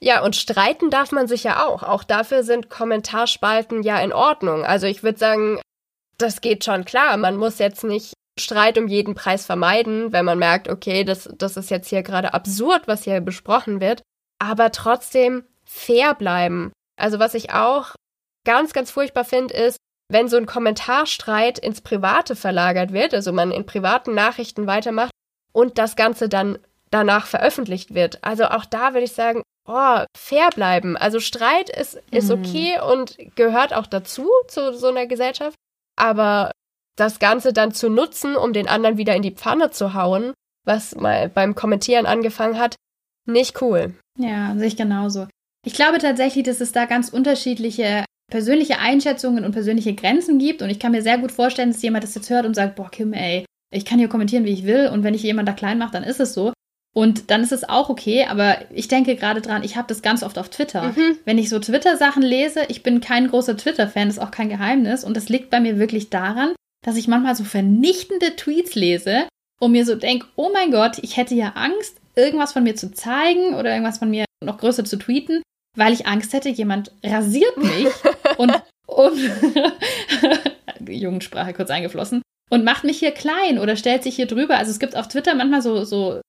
Ja, 0.00 0.22
und 0.24 0.36
streiten 0.36 0.90
darf 0.90 1.12
man 1.12 1.26
sich 1.26 1.44
ja 1.44 1.66
auch. 1.66 1.82
Auch 1.82 2.04
dafür 2.04 2.42
sind 2.42 2.70
Kommentarspalten 2.70 3.82
ja 3.82 3.98
in 4.00 4.12
Ordnung. 4.12 4.64
Also 4.64 4.86
ich 4.86 5.02
würde 5.02 5.18
sagen, 5.18 5.60
das 6.16 6.40
geht 6.40 6.64
schon 6.64 6.84
klar. 6.84 7.16
Man 7.18 7.36
muss 7.36 7.58
jetzt 7.58 7.84
nicht 7.84 8.14
Streit 8.38 8.78
um 8.78 8.88
jeden 8.88 9.14
Preis 9.14 9.44
vermeiden, 9.44 10.12
wenn 10.12 10.24
man 10.24 10.38
merkt, 10.38 10.68
okay, 10.68 11.04
das, 11.04 11.28
das 11.36 11.58
ist 11.58 11.70
jetzt 11.70 11.88
hier 11.88 12.02
gerade 12.02 12.32
absurd, 12.32 12.82
was 12.86 13.04
hier 13.04 13.20
besprochen 13.20 13.80
wird. 13.80 14.02
Aber 14.38 14.72
trotzdem 14.72 15.44
fair 15.64 16.14
bleiben. 16.14 16.72
Also 16.96 17.18
was 17.18 17.34
ich 17.34 17.52
auch 17.52 17.94
ganz, 18.46 18.72
ganz 18.72 18.90
furchtbar 18.90 19.24
finde, 19.24 19.52
ist, 19.54 19.76
wenn 20.10 20.28
so 20.28 20.36
ein 20.36 20.46
Kommentarstreit 20.46 21.58
ins 21.58 21.80
Private 21.80 22.34
verlagert 22.34 22.92
wird, 22.92 23.14
also 23.14 23.32
man 23.32 23.52
in 23.52 23.64
privaten 23.64 24.14
Nachrichten 24.14 24.66
weitermacht 24.66 25.12
und 25.52 25.78
das 25.78 25.96
Ganze 25.96 26.28
dann 26.28 26.58
danach 26.90 27.26
veröffentlicht 27.26 27.94
wird. 27.94 28.18
Also 28.22 28.46
auch 28.46 28.64
da 28.64 28.92
würde 28.92 29.04
ich 29.04 29.12
sagen, 29.12 29.42
oh, 29.68 30.00
fair 30.16 30.50
bleiben. 30.50 30.96
Also 30.96 31.20
Streit 31.20 31.70
ist, 31.70 32.02
ist 32.10 32.28
mhm. 32.28 32.40
okay 32.40 32.80
und 32.80 33.16
gehört 33.36 33.72
auch 33.72 33.86
dazu, 33.86 34.28
zu 34.48 34.74
so 34.74 34.88
einer 34.88 35.06
Gesellschaft. 35.06 35.56
Aber 35.96 36.50
das 36.96 37.20
Ganze 37.20 37.52
dann 37.52 37.72
zu 37.72 37.88
nutzen, 37.88 38.36
um 38.36 38.52
den 38.52 38.68
anderen 38.68 38.96
wieder 38.96 39.14
in 39.14 39.22
die 39.22 39.34
Pfanne 39.34 39.70
zu 39.70 39.94
hauen, 39.94 40.34
was 40.64 40.96
mal 40.96 41.28
beim 41.28 41.54
Kommentieren 41.54 42.06
angefangen 42.06 42.58
hat, 42.58 42.74
nicht 43.26 43.62
cool. 43.62 43.94
Ja, 44.18 44.54
sehe 44.56 44.66
ich 44.66 44.76
genauso. 44.76 45.28
Ich 45.64 45.74
glaube 45.74 45.98
tatsächlich, 45.98 46.44
dass 46.44 46.60
es 46.60 46.72
da 46.72 46.86
ganz 46.86 47.10
unterschiedliche 47.10 48.04
persönliche 48.30 48.78
Einschätzungen 48.78 49.44
und 49.44 49.52
persönliche 49.52 49.94
Grenzen 49.94 50.38
gibt. 50.38 50.62
Und 50.62 50.70
ich 50.70 50.78
kann 50.78 50.92
mir 50.92 51.02
sehr 51.02 51.18
gut 51.18 51.32
vorstellen, 51.32 51.72
dass 51.72 51.82
jemand 51.82 52.04
das 52.04 52.14
jetzt 52.14 52.30
hört 52.30 52.46
und 52.46 52.54
sagt, 52.54 52.76
boah, 52.76 52.90
Kim, 52.90 53.12
ey, 53.12 53.44
ich 53.72 53.84
kann 53.84 53.98
hier 53.98 54.08
kommentieren, 54.08 54.44
wie 54.44 54.52
ich 54.52 54.64
will. 54.64 54.88
Und 54.88 55.04
wenn 55.04 55.14
ich 55.14 55.22
jemand 55.22 55.48
da 55.48 55.52
klein 55.52 55.78
mache, 55.78 55.92
dann 55.92 56.04
ist 56.04 56.20
es 56.20 56.34
so. 56.34 56.52
Und 56.92 57.30
dann 57.30 57.42
ist 57.42 57.52
es 57.52 57.68
auch 57.68 57.88
okay, 57.88 58.24
aber 58.24 58.58
ich 58.72 58.88
denke 58.88 59.14
gerade 59.14 59.40
dran, 59.40 59.62
ich 59.62 59.76
habe 59.76 59.86
das 59.86 60.02
ganz 60.02 60.24
oft 60.24 60.38
auf 60.38 60.48
Twitter. 60.48 60.92
Mhm. 60.96 61.18
Wenn 61.24 61.38
ich 61.38 61.48
so 61.48 61.60
Twitter-Sachen 61.60 62.22
lese, 62.22 62.62
ich 62.68 62.82
bin 62.82 63.00
kein 63.00 63.28
großer 63.28 63.56
Twitter-Fan, 63.56 64.08
ist 64.08 64.18
auch 64.18 64.32
kein 64.32 64.48
Geheimnis. 64.48 65.04
Und 65.04 65.16
das 65.16 65.28
liegt 65.28 65.50
bei 65.50 65.60
mir 65.60 65.78
wirklich 65.78 66.10
daran, 66.10 66.54
dass 66.84 66.96
ich 66.96 67.06
manchmal 67.06 67.36
so 67.36 67.44
vernichtende 67.44 68.34
Tweets 68.34 68.74
lese 68.74 69.28
und 69.60 69.72
mir 69.72 69.84
so 69.84 69.94
denke, 69.94 70.26
oh 70.34 70.50
mein 70.52 70.72
Gott, 70.72 70.98
ich 71.02 71.16
hätte 71.16 71.34
ja 71.34 71.50
Angst, 71.50 71.96
irgendwas 72.16 72.52
von 72.52 72.64
mir 72.64 72.74
zu 72.74 72.92
zeigen 72.92 73.54
oder 73.54 73.70
irgendwas 73.70 73.98
von 73.98 74.10
mir 74.10 74.24
noch 74.42 74.58
größer 74.58 74.84
zu 74.84 74.96
tweeten, 74.96 75.42
weil 75.76 75.92
ich 75.92 76.06
Angst 76.06 76.32
hätte, 76.32 76.48
jemand 76.48 76.92
rasiert 77.04 77.56
mich 77.56 77.86
und, 78.40 78.62
und 78.86 79.18
Jugendsprache 80.88 81.52
kurz 81.52 81.70
eingeflossen 81.70 82.22
und 82.50 82.64
macht 82.64 82.84
mich 82.84 82.98
hier 82.98 83.12
klein 83.12 83.58
oder 83.58 83.76
stellt 83.76 84.02
sich 84.02 84.16
hier 84.16 84.26
drüber. 84.26 84.56
Also 84.56 84.70
es 84.70 84.78
gibt 84.78 84.96
auf 84.96 85.08
Twitter 85.08 85.34
manchmal 85.34 85.62
so, 85.62 85.84
so 85.84 86.20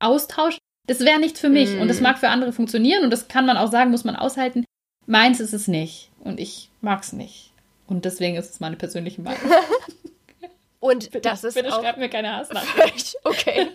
Austausch. 0.00 0.58
Das 0.88 1.00
wäre 1.00 1.20
nichts 1.20 1.40
für 1.40 1.50
mich 1.50 1.70
mm. 1.70 1.80
und 1.80 1.88
das 1.88 2.00
mag 2.00 2.18
für 2.18 2.30
andere 2.30 2.52
funktionieren 2.52 3.04
und 3.04 3.10
das 3.10 3.28
kann 3.28 3.46
man 3.46 3.56
auch 3.56 3.70
sagen, 3.70 3.90
muss 3.90 4.04
man 4.04 4.16
aushalten. 4.16 4.64
Meins 5.06 5.38
ist 5.38 5.52
es 5.52 5.68
nicht 5.68 6.10
und 6.20 6.40
ich 6.40 6.70
mag 6.80 7.02
es 7.02 7.12
nicht. 7.12 7.52
Und 7.86 8.04
deswegen 8.04 8.36
ist 8.36 8.50
es 8.50 8.60
meine 8.60 8.76
persönliche 8.76 9.20
Meinung. 9.20 9.40
und 10.80 11.10
bitte, 11.10 11.28
das 11.28 11.44
ist 11.44 11.54
bitte 11.54 11.72
auch 11.72 11.80
schreibt 11.80 11.98
mir 11.98 12.08
keine 12.08 12.36
Hassnachricht. 12.36 13.16
okay. 13.24 13.68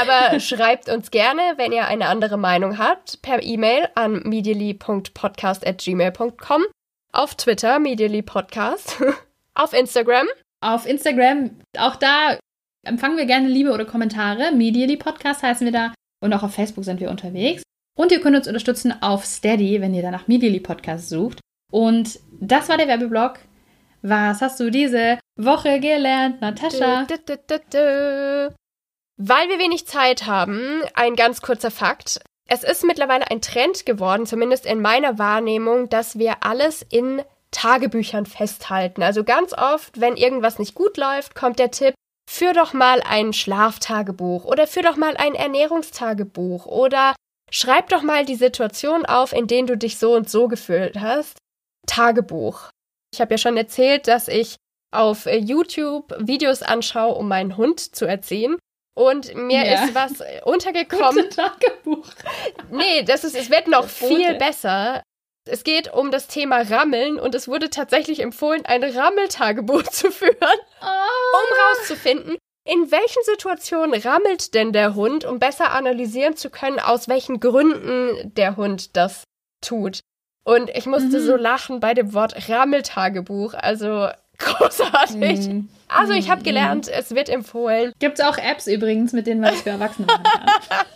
Aber 0.00 0.38
schreibt 0.40 0.88
uns 0.88 1.10
gerne, 1.10 1.42
wenn 1.56 1.72
ihr 1.72 1.86
eine 1.86 2.06
andere 2.06 2.36
Meinung 2.36 2.78
habt, 2.78 3.20
per 3.22 3.42
E-Mail 3.42 3.88
an 3.94 4.22
medially.podcast.gmail.com, 4.24 6.62
auf 7.12 7.34
Twitter 7.34 7.78
medially.podcast, 7.78 9.02
auf 9.54 9.72
Instagram. 9.72 10.26
Auf 10.60 10.86
Instagram, 10.86 11.58
auch 11.76 11.96
da 11.96 12.38
empfangen 12.84 13.16
wir 13.16 13.26
gerne 13.26 13.48
Liebe 13.48 13.72
oder 13.72 13.84
Kommentare. 13.84 14.52
Medially 14.52 14.96
Podcast 14.96 15.42
heißen 15.42 15.64
wir 15.64 15.72
da 15.72 15.92
und 16.22 16.32
auch 16.32 16.44
auf 16.44 16.54
Facebook 16.54 16.84
sind 16.84 17.00
wir 17.00 17.10
unterwegs. 17.10 17.64
Und 17.98 18.12
ihr 18.12 18.20
könnt 18.20 18.36
uns 18.36 18.46
unterstützen 18.46 18.94
auf 19.02 19.26
Steady, 19.26 19.80
wenn 19.80 19.94
ihr 19.94 20.02
danach 20.02 20.28
Medially 20.28 20.60
Podcast 20.60 21.08
sucht. 21.08 21.40
Und 21.70 22.20
das 22.40 22.68
war 22.68 22.76
der 22.76 22.88
Werbeblock. 22.88 23.40
Was 24.02 24.40
hast 24.40 24.60
du 24.60 24.70
diese 24.70 25.18
Woche 25.36 25.78
gelernt, 25.78 26.40
Natascha? 26.40 27.04
Du, 27.04 27.36
du, 27.36 27.60
du, 27.70 28.54
weil 29.24 29.48
wir 29.48 29.58
wenig 29.58 29.86
Zeit 29.86 30.26
haben, 30.26 30.82
ein 30.94 31.14
ganz 31.14 31.42
kurzer 31.42 31.70
Fakt. 31.70 32.20
Es 32.48 32.64
ist 32.64 32.84
mittlerweile 32.84 33.30
ein 33.30 33.40
Trend 33.40 33.86
geworden, 33.86 34.26
zumindest 34.26 34.66
in 34.66 34.82
meiner 34.82 35.18
Wahrnehmung, 35.18 35.88
dass 35.88 36.18
wir 36.18 36.44
alles 36.44 36.82
in 36.82 37.22
Tagebüchern 37.52 38.26
festhalten. 38.26 39.02
Also 39.02 39.22
ganz 39.22 39.52
oft, 39.52 40.00
wenn 40.00 40.16
irgendwas 40.16 40.58
nicht 40.58 40.74
gut 40.74 40.96
läuft, 40.96 41.36
kommt 41.36 41.60
der 41.60 41.70
Tipp, 41.70 41.94
führ 42.28 42.52
doch 42.52 42.72
mal 42.72 43.00
ein 43.02 43.32
Schlaftagebuch 43.32 44.44
oder 44.44 44.66
führ 44.66 44.82
doch 44.82 44.96
mal 44.96 45.16
ein 45.16 45.34
Ernährungstagebuch 45.34 46.66
oder 46.66 47.14
schreib 47.50 47.90
doch 47.90 48.02
mal 48.02 48.24
die 48.24 48.34
Situation 48.34 49.06
auf, 49.06 49.32
in 49.32 49.46
denen 49.46 49.68
du 49.68 49.76
dich 49.76 49.98
so 49.98 50.14
und 50.14 50.28
so 50.28 50.48
gefühlt 50.48 50.98
hast. 50.98 51.38
Tagebuch. 51.86 52.70
Ich 53.14 53.20
habe 53.20 53.34
ja 53.34 53.38
schon 53.38 53.56
erzählt, 53.56 54.08
dass 54.08 54.26
ich 54.26 54.56
auf 54.90 55.26
YouTube 55.26 56.12
Videos 56.18 56.62
anschaue, 56.62 57.14
um 57.14 57.28
meinen 57.28 57.56
Hund 57.56 57.94
zu 57.94 58.04
erziehen. 58.04 58.56
Und 58.94 59.34
mir 59.34 59.64
ja. 59.64 59.84
ist 59.84 59.94
was 59.94 60.22
untergekommen. 60.44 61.24
Gute 61.24 61.28
Tagebuch. 61.30 62.08
Nee, 62.70 63.02
das 63.04 63.24
ist, 63.24 63.34
es 63.34 63.50
wird 63.50 63.68
noch 63.68 63.88
viel 63.88 64.34
besser. 64.34 65.02
Es 65.48 65.64
geht 65.64 65.92
um 65.92 66.10
das 66.10 66.28
Thema 66.28 66.62
Rammeln 66.62 67.18
und 67.18 67.34
es 67.34 67.48
wurde 67.48 67.70
tatsächlich 67.70 68.20
empfohlen, 68.20 68.64
ein 68.64 68.84
Rammeltagebuch 68.84 69.82
zu 69.90 70.10
führen, 70.10 70.36
oh. 70.40 70.84
um 70.84 71.78
rauszufinden, 71.80 72.36
in 72.64 72.90
welchen 72.92 73.22
Situationen 73.24 74.00
rammelt 74.00 74.54
denn 74.54 74.72
der 74.72 74.94
Hund, 74.94 75.24
um 75.24 75.40
besser 75.40 75.72
analysieren 75.72 76.36
zu 76.36 76.48
können, 76.48 76.78
aus 76.78 77.08
welchen 77.08 77.40
Gründen 77.40 78.32
der 78.34 78.56
Hund 78.56 78.96
das 78.96 79.24
tut. 79.60 80.00
Und 80.44 80.70
ich 80.70 80.86
musste 80.86 81.18
mhm. 81.18 81.24
so 81.24 81.36
lachen 81.36 81.80
bei 81.80 81.94
dem 81.94 82.14
Wort 82.14 82.48
Rammeltagebuch. 82.48 83.54
Also 83.54 84.08
großartig. 84.42 85.48
Mhm. 85.48 85.68
Also 85.88 86.12
ich 86.12 86.30
habe 86.30 86.40
mhm. 86.40 86.44
gelernt, 86.44 86.88
es 86.88 87.14
wird 87.14 87.28
empfohlen. 87.28 87.92
Gibt 87.98 88.18
es 88.18 88.24
auch 88.24 88.38
Apps 88.38 88.66
übrigens, 88.66 89.12
mit 89.12 89.26
denen 89.26 89.40
man 89.40 89.50
das 89.50 89.62
für 89.62 89.70
Erwachsene 89.70 90.06
machen 90.06 90.24
kann. 90.24 90.46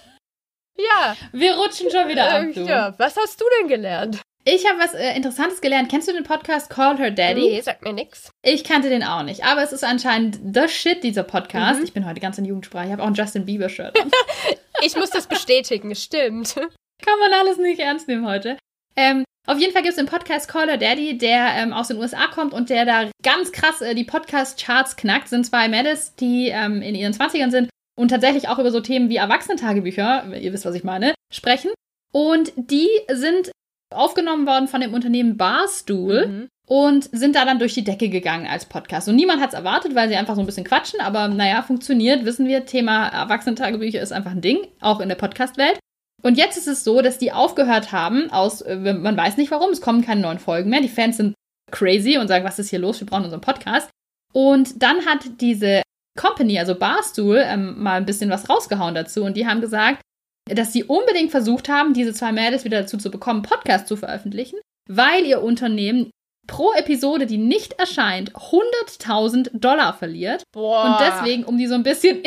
ja. 0.79 1.17
Wir 1.33 1.57
rutschen 1.57 1.91
schon 1.91 2.09
wieder 2.09 2.31
ab. 2.31 2.45
Du. 2.55 2.61
Ja. 2.63 2.95
Was 2.99 3.17
hast 3.17 3.41
du 3.41 3.45
denn 3.61 3.69
gelernt? 3.69 4.21
Ich 4.49 4.65
habe 4.69 4.79
was 4.79 4.95
äh, 4.95 5.17
Interessantes 5.17 5.61
gelernt. 5.61 5.91
Kennst 5.91 6.07
du 6.07 6.13
den 6.13 6.23
Podcast 6.23 6.71
Call 6.71 6.97
Her 6.99 7.11
Daddy? 7.11 7.41
Nee, 7.41 7.61
sagt 7.61 7.83
mir 7.83 7.93
nix. 7.93 8.31
Ich 8.45 8.63
kannte 8.63 8.89
den 8.89 9.03
auch 9.03 9.25
nicht. 9.25 9.45
Aber 9.45 9.63
es 9.63 9.73
ist 9.73 9.83
anscheinend 9.83 10.39
the 10.55 10.69
shit, 10.69 11.03
dieser 11.03 11.25
Podcast. 11.25 11.81
Mhm. 11.81 11.85
Ich 11.85 11.93
bin 11.93 12.07
heute 12.07 12.21
ganz 12.21 12.39
in 12.39 12.45
Jugendsprache. 12.45 12.87
Ich 12.87 12.93
habe 12.93 13.03
auch 13.03 13.09
ein 13.09 13.15
Justin 13.15 13.45
Bieber-Shirt. 13.45 13.99
ich 14.83 14.95
muss 14.95 15.11
das 15.11 15.27
bestätigen, 15.27 15.97
stimmt. 15.97 16.55
Kann 16.55 17.19
man 17.19 17.33
alles 17.33 17.59
nicht 17.59 17.81
ernst 17.81 18.07
nehmen 18.07 18.25
heute. 18.25 18.57
Ähm, 18.95 19.25
auf 19.47 19.59
jeden 19.59 19.73
Fall 19.73 19.83
gibt 19.83 19.93
es 19.93 19.97
den 19.97 20.07
Podcast 20.07 20.49
Caller 20.49 20.77
Daddy, 20.77 21.19
der 21.19 21.55
ähm, 21.57 21.73
aus 21.73 21.89
den 21.89 21.99
USA 21.99 22.27
kommt 22.27 22.53
und 22.53 22.69
der 22.69 22.85
da 22.85 23.11
ganz 23.23 23.53
krass 23.53 23.81
äh, 23.81 23.95
die 23.95 24.05
Podcast-Charts 24.05 24.97
knackt. 24.97 25.29
Sind 25.29 25.47
zwei 25.47 25.69
Mädels, 25.69 26.15
die 26.17 26.49
ähm, 26.49 26.83
in 26.83 26.95
ihren 26.95 27.13
20ern 27.13 27.51
sind 27.51 27.71
und 27.97 28.09
tatsächlich 28.09 28.49
auch 28.49 28.59
über 28.59 28.71
so 28.71 28.81
Themen 28.81 29.09
wie 29.09 29.17
Erwachsenentagebücher, 29.17 30.37
ihr 30.37 30.53
wisst, 30.53 30.65
was 30.65 30.75
ich 30.75 30.85
meine, 30.85 31.15
sprechen. 31.33 31.71
Und 32.13 32.53
die 32.57 32.89
sind 33.13 33.53
aufgenommen 33.95 34.47
worden 34.47 34.69
von 34.69 34.81
dem 34.81 34.95
Unternehmen 34.95 35.37
Barstool 35.37 36.27
mhm. 36.27 36.49
und 36.67 37.05
sind 37.13 37.37
da 37.37 37.45
dann 37.45 37.59
durch 37.59 37.75
die 37.75 37.85
Decke 37.85 38.09
gegangen 38.09 38.47
als 38.47 38.65
Podcast. 38.65 39.09
Und 39.09 39.17
niemand 39.17 39.41
hat 39.41 39.51
es 39.51 39.55
erwartet, 39.55 39.95
weil 39.95 40.09
sie 40.09 40.17
einfach 40.17 40.35
so 40.35 40.41
ein 40.41 40.47
bisschen 40.47 40.65
quatschen, 40.65 41.01
aber 41.01 41.29
naja, 41.29 41.63
funktioniert, 41.63 42.25
wissen 42.25 42.49
wir. 42.49 42.67
Thema 42.67 43.09
Erwachsenentagebücher 43.09 44.01
ist 44.01 44.13
einfach 44.13 44.33
ein 44.33 44.41
Ding, 44.41 44.67
auch 44.81 45.01
in 45.01 45.09
der 45.09 45.17
Podcast-Welt. 45.17 45.79
Und 46.27 46.37
jetzt 46.37 46.59
ist 46.59 46.67
es 46.67 46.83
so, 46.83 47.03
dass 47.03 47.19
die 47.19 47.31
aufgehört 47.31 47.93
haben, 47.93 48.33
aus, 48.33 48.61
äh, 48.61 48.75
man 48.75 49.17
weiß 49.17 49.37
nicht 49.37 49.53
warum, 49.53 49.71
es 49.71 49.81
kommen 49.81 50.03
keine 50.03 50.23
neuen 50.23 50.41
Folgen 50.41 50.71
mehr. 50.71 50.81
Die 50.81 50.89
Fans 50.89 51.19
sind 51.19 51.37
crazy 51.71 52.19
und 52.19 52.27
sagen, 52.27 52.45
was 52.45 52.59
ist 52.59 52.69
hier 52.69 52.81
los? 52.81 52.99
Wir 52.99 53.07
brauchen 53.07 53.23
unseren 53.23 53.41
Podcast. 53.41 53.89
Und 54.33 54.83
dann 54.83 55.07
hat 55.07 55.21
diese 55.41 55.83
Company, 56.19 56.59
also 56.59 56.75
Barstool, 56.75 57.41
ähm, 57.47 57.81
mal 57.81 57.95
ein 57.95 58.07
bisschen 58.07 58.29
was 58.29 58.51
rausgehauen 58.51 58.97
dazu 58.97 59.23
und 59.23 59.37
die 59.37 59.47
haben 59.47 59.61
gesagt, 59.61 60.03
dass 60.49 60.73
sie 60.73 60.83
unbedingt 60.83 61.31
versucht 61.31 61.69
haben, 61.69 61.95
diese 61.95 62.13
zwei 62.13 62.33
Mädels 62.33 62.65
wieder 62.65 62.81
dazu 62.81 62.99
zu 62.99 63.13
bekommen, 63.13 63.43
Podcast 63.43 63.87
zu 63.87 63.97
veröffentlichen, 63.97 64.59
weil 64.89 65.25
ihr 65.27 65.43
Unternehmen 65.43 66.11
pro 66.49 66.73
Episode, 66.73 67.27
die 67.27 67.39
nicht 67.39 67.75
erscheint, 67.75 68.33
100.000 68.33 69.51
Dollar 69.61 69.95
verliert. 69.95 70.43
Boah. 70.53 70.87
Und 70.87 71.07
deswegen, 71.07 71.45
um 71.45 71.57
die 71.57 71.69
so 71.69 71.75
ein 71.75 71.85
bisschen. 71.85 72.25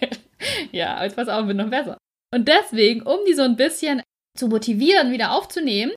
ja, 0.70 1.02
jetzt 1.02 1.16
pass 1.16 1.28
auf, 1.28 1.46
wird 1.46 1.56
noch 1.56 1.70
besser. 1.70 1.96
Und 2.32 2.48
deswegen, 2.48 3.02
um 3.02 3.20
die 3.26 3.34
so 3.34 3.42
ein 3.42 3.56
bisschen 3.56 4.02
zu 4.36 4.48
motivieren, 4.48 5.12
wieder 5.12 5.32
aufzunehmen, 5.32 5.92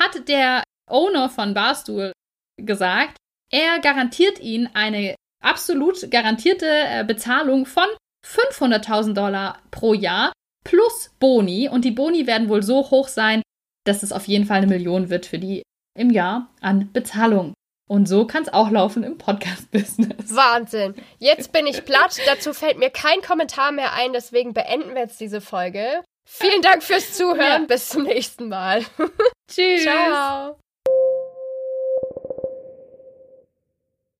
hat 0.00 0.28
der 0.28 0.62
Owner 0.90 1.28
von 1.28 1.54
Barstool 1.54 2.12
gesagt, 2.60 3.16
er 3.50 3.80
garantiert 3.80 4.40
ihnen 4.40 4.68
eine 4.74 5.14
absolut 5.42 6.10
garantierte 6.10 6.66
äh, 6.66 7.04
Bezahlung 7.04 7.66
von 7.66 7.86
500.000 8.26 9.14
Dollar 9.14 9.62
pro 9.70 9.94
Jahr 9.94 10.32
plus 10.64 11.14
Boni. 11.18 11.68
Und 11.68 11.84
die 11.84 11.92
Boni 11.92 12.26
werden 12.26 12.48
wohl 12.48 12.62
so 12.62 12.90
hoch 12.90 13.08
sein, 13.08 13.42
dass 13.86 14.02
es 14.02 14.12
auf 14.12 14.26
jeden 14.26 14.46
Fall 14.46 14.58
eine 14.58 14.66
Million 14.66 15.10
wird 15.10 15.26
für 15.26 15.38
die 15.38 15.62
im 15.96 16.10
Jahr 16.10 16.52
an 16.60 16.92
Bezahlung. 16.92 17.54
Und 17.88 18.06
so 18.08 18.26
kann 18.26 18.42
es 18.42 18.52
auch 18.52 18.70
laufen 18.70 19.04
im 19.04 19.16
Podcast-Business. 19.16 20.34
Wahnsinn. 20.34 20.94
Jetzt 21.18 21.52
bin 21.52 21.66
ich 21.66 21.84
platt. 21.84 22.18
Dazu 22.26 22.52
fällt 22.52 22.78
mir 22.78 22.90
kein 22.90 23.20
Kommentar 23.22 23.70
mehr 23.70 23.92
ein. 23.92 24.12
Deswegen 24.12 24.54
beenden 24.54 24.94
wir 24.94 25.02
jetzt 25.02 25.20
diese 25.20 25.40
Folge. 25.40 26.02
Vielen 26.24 26.62
Dank 26.62 26.82
fürs 26.82 27.12
Zuhören. 27.14 27.62
Ja. 27.62 27.66
Bis 27.66 27.88
zum 27.88 28.02
nächsten 28.02 28.48
Mal. 28.48 28.84
Tschüss. 29.48 29.84
Ciao. 29.84 30.58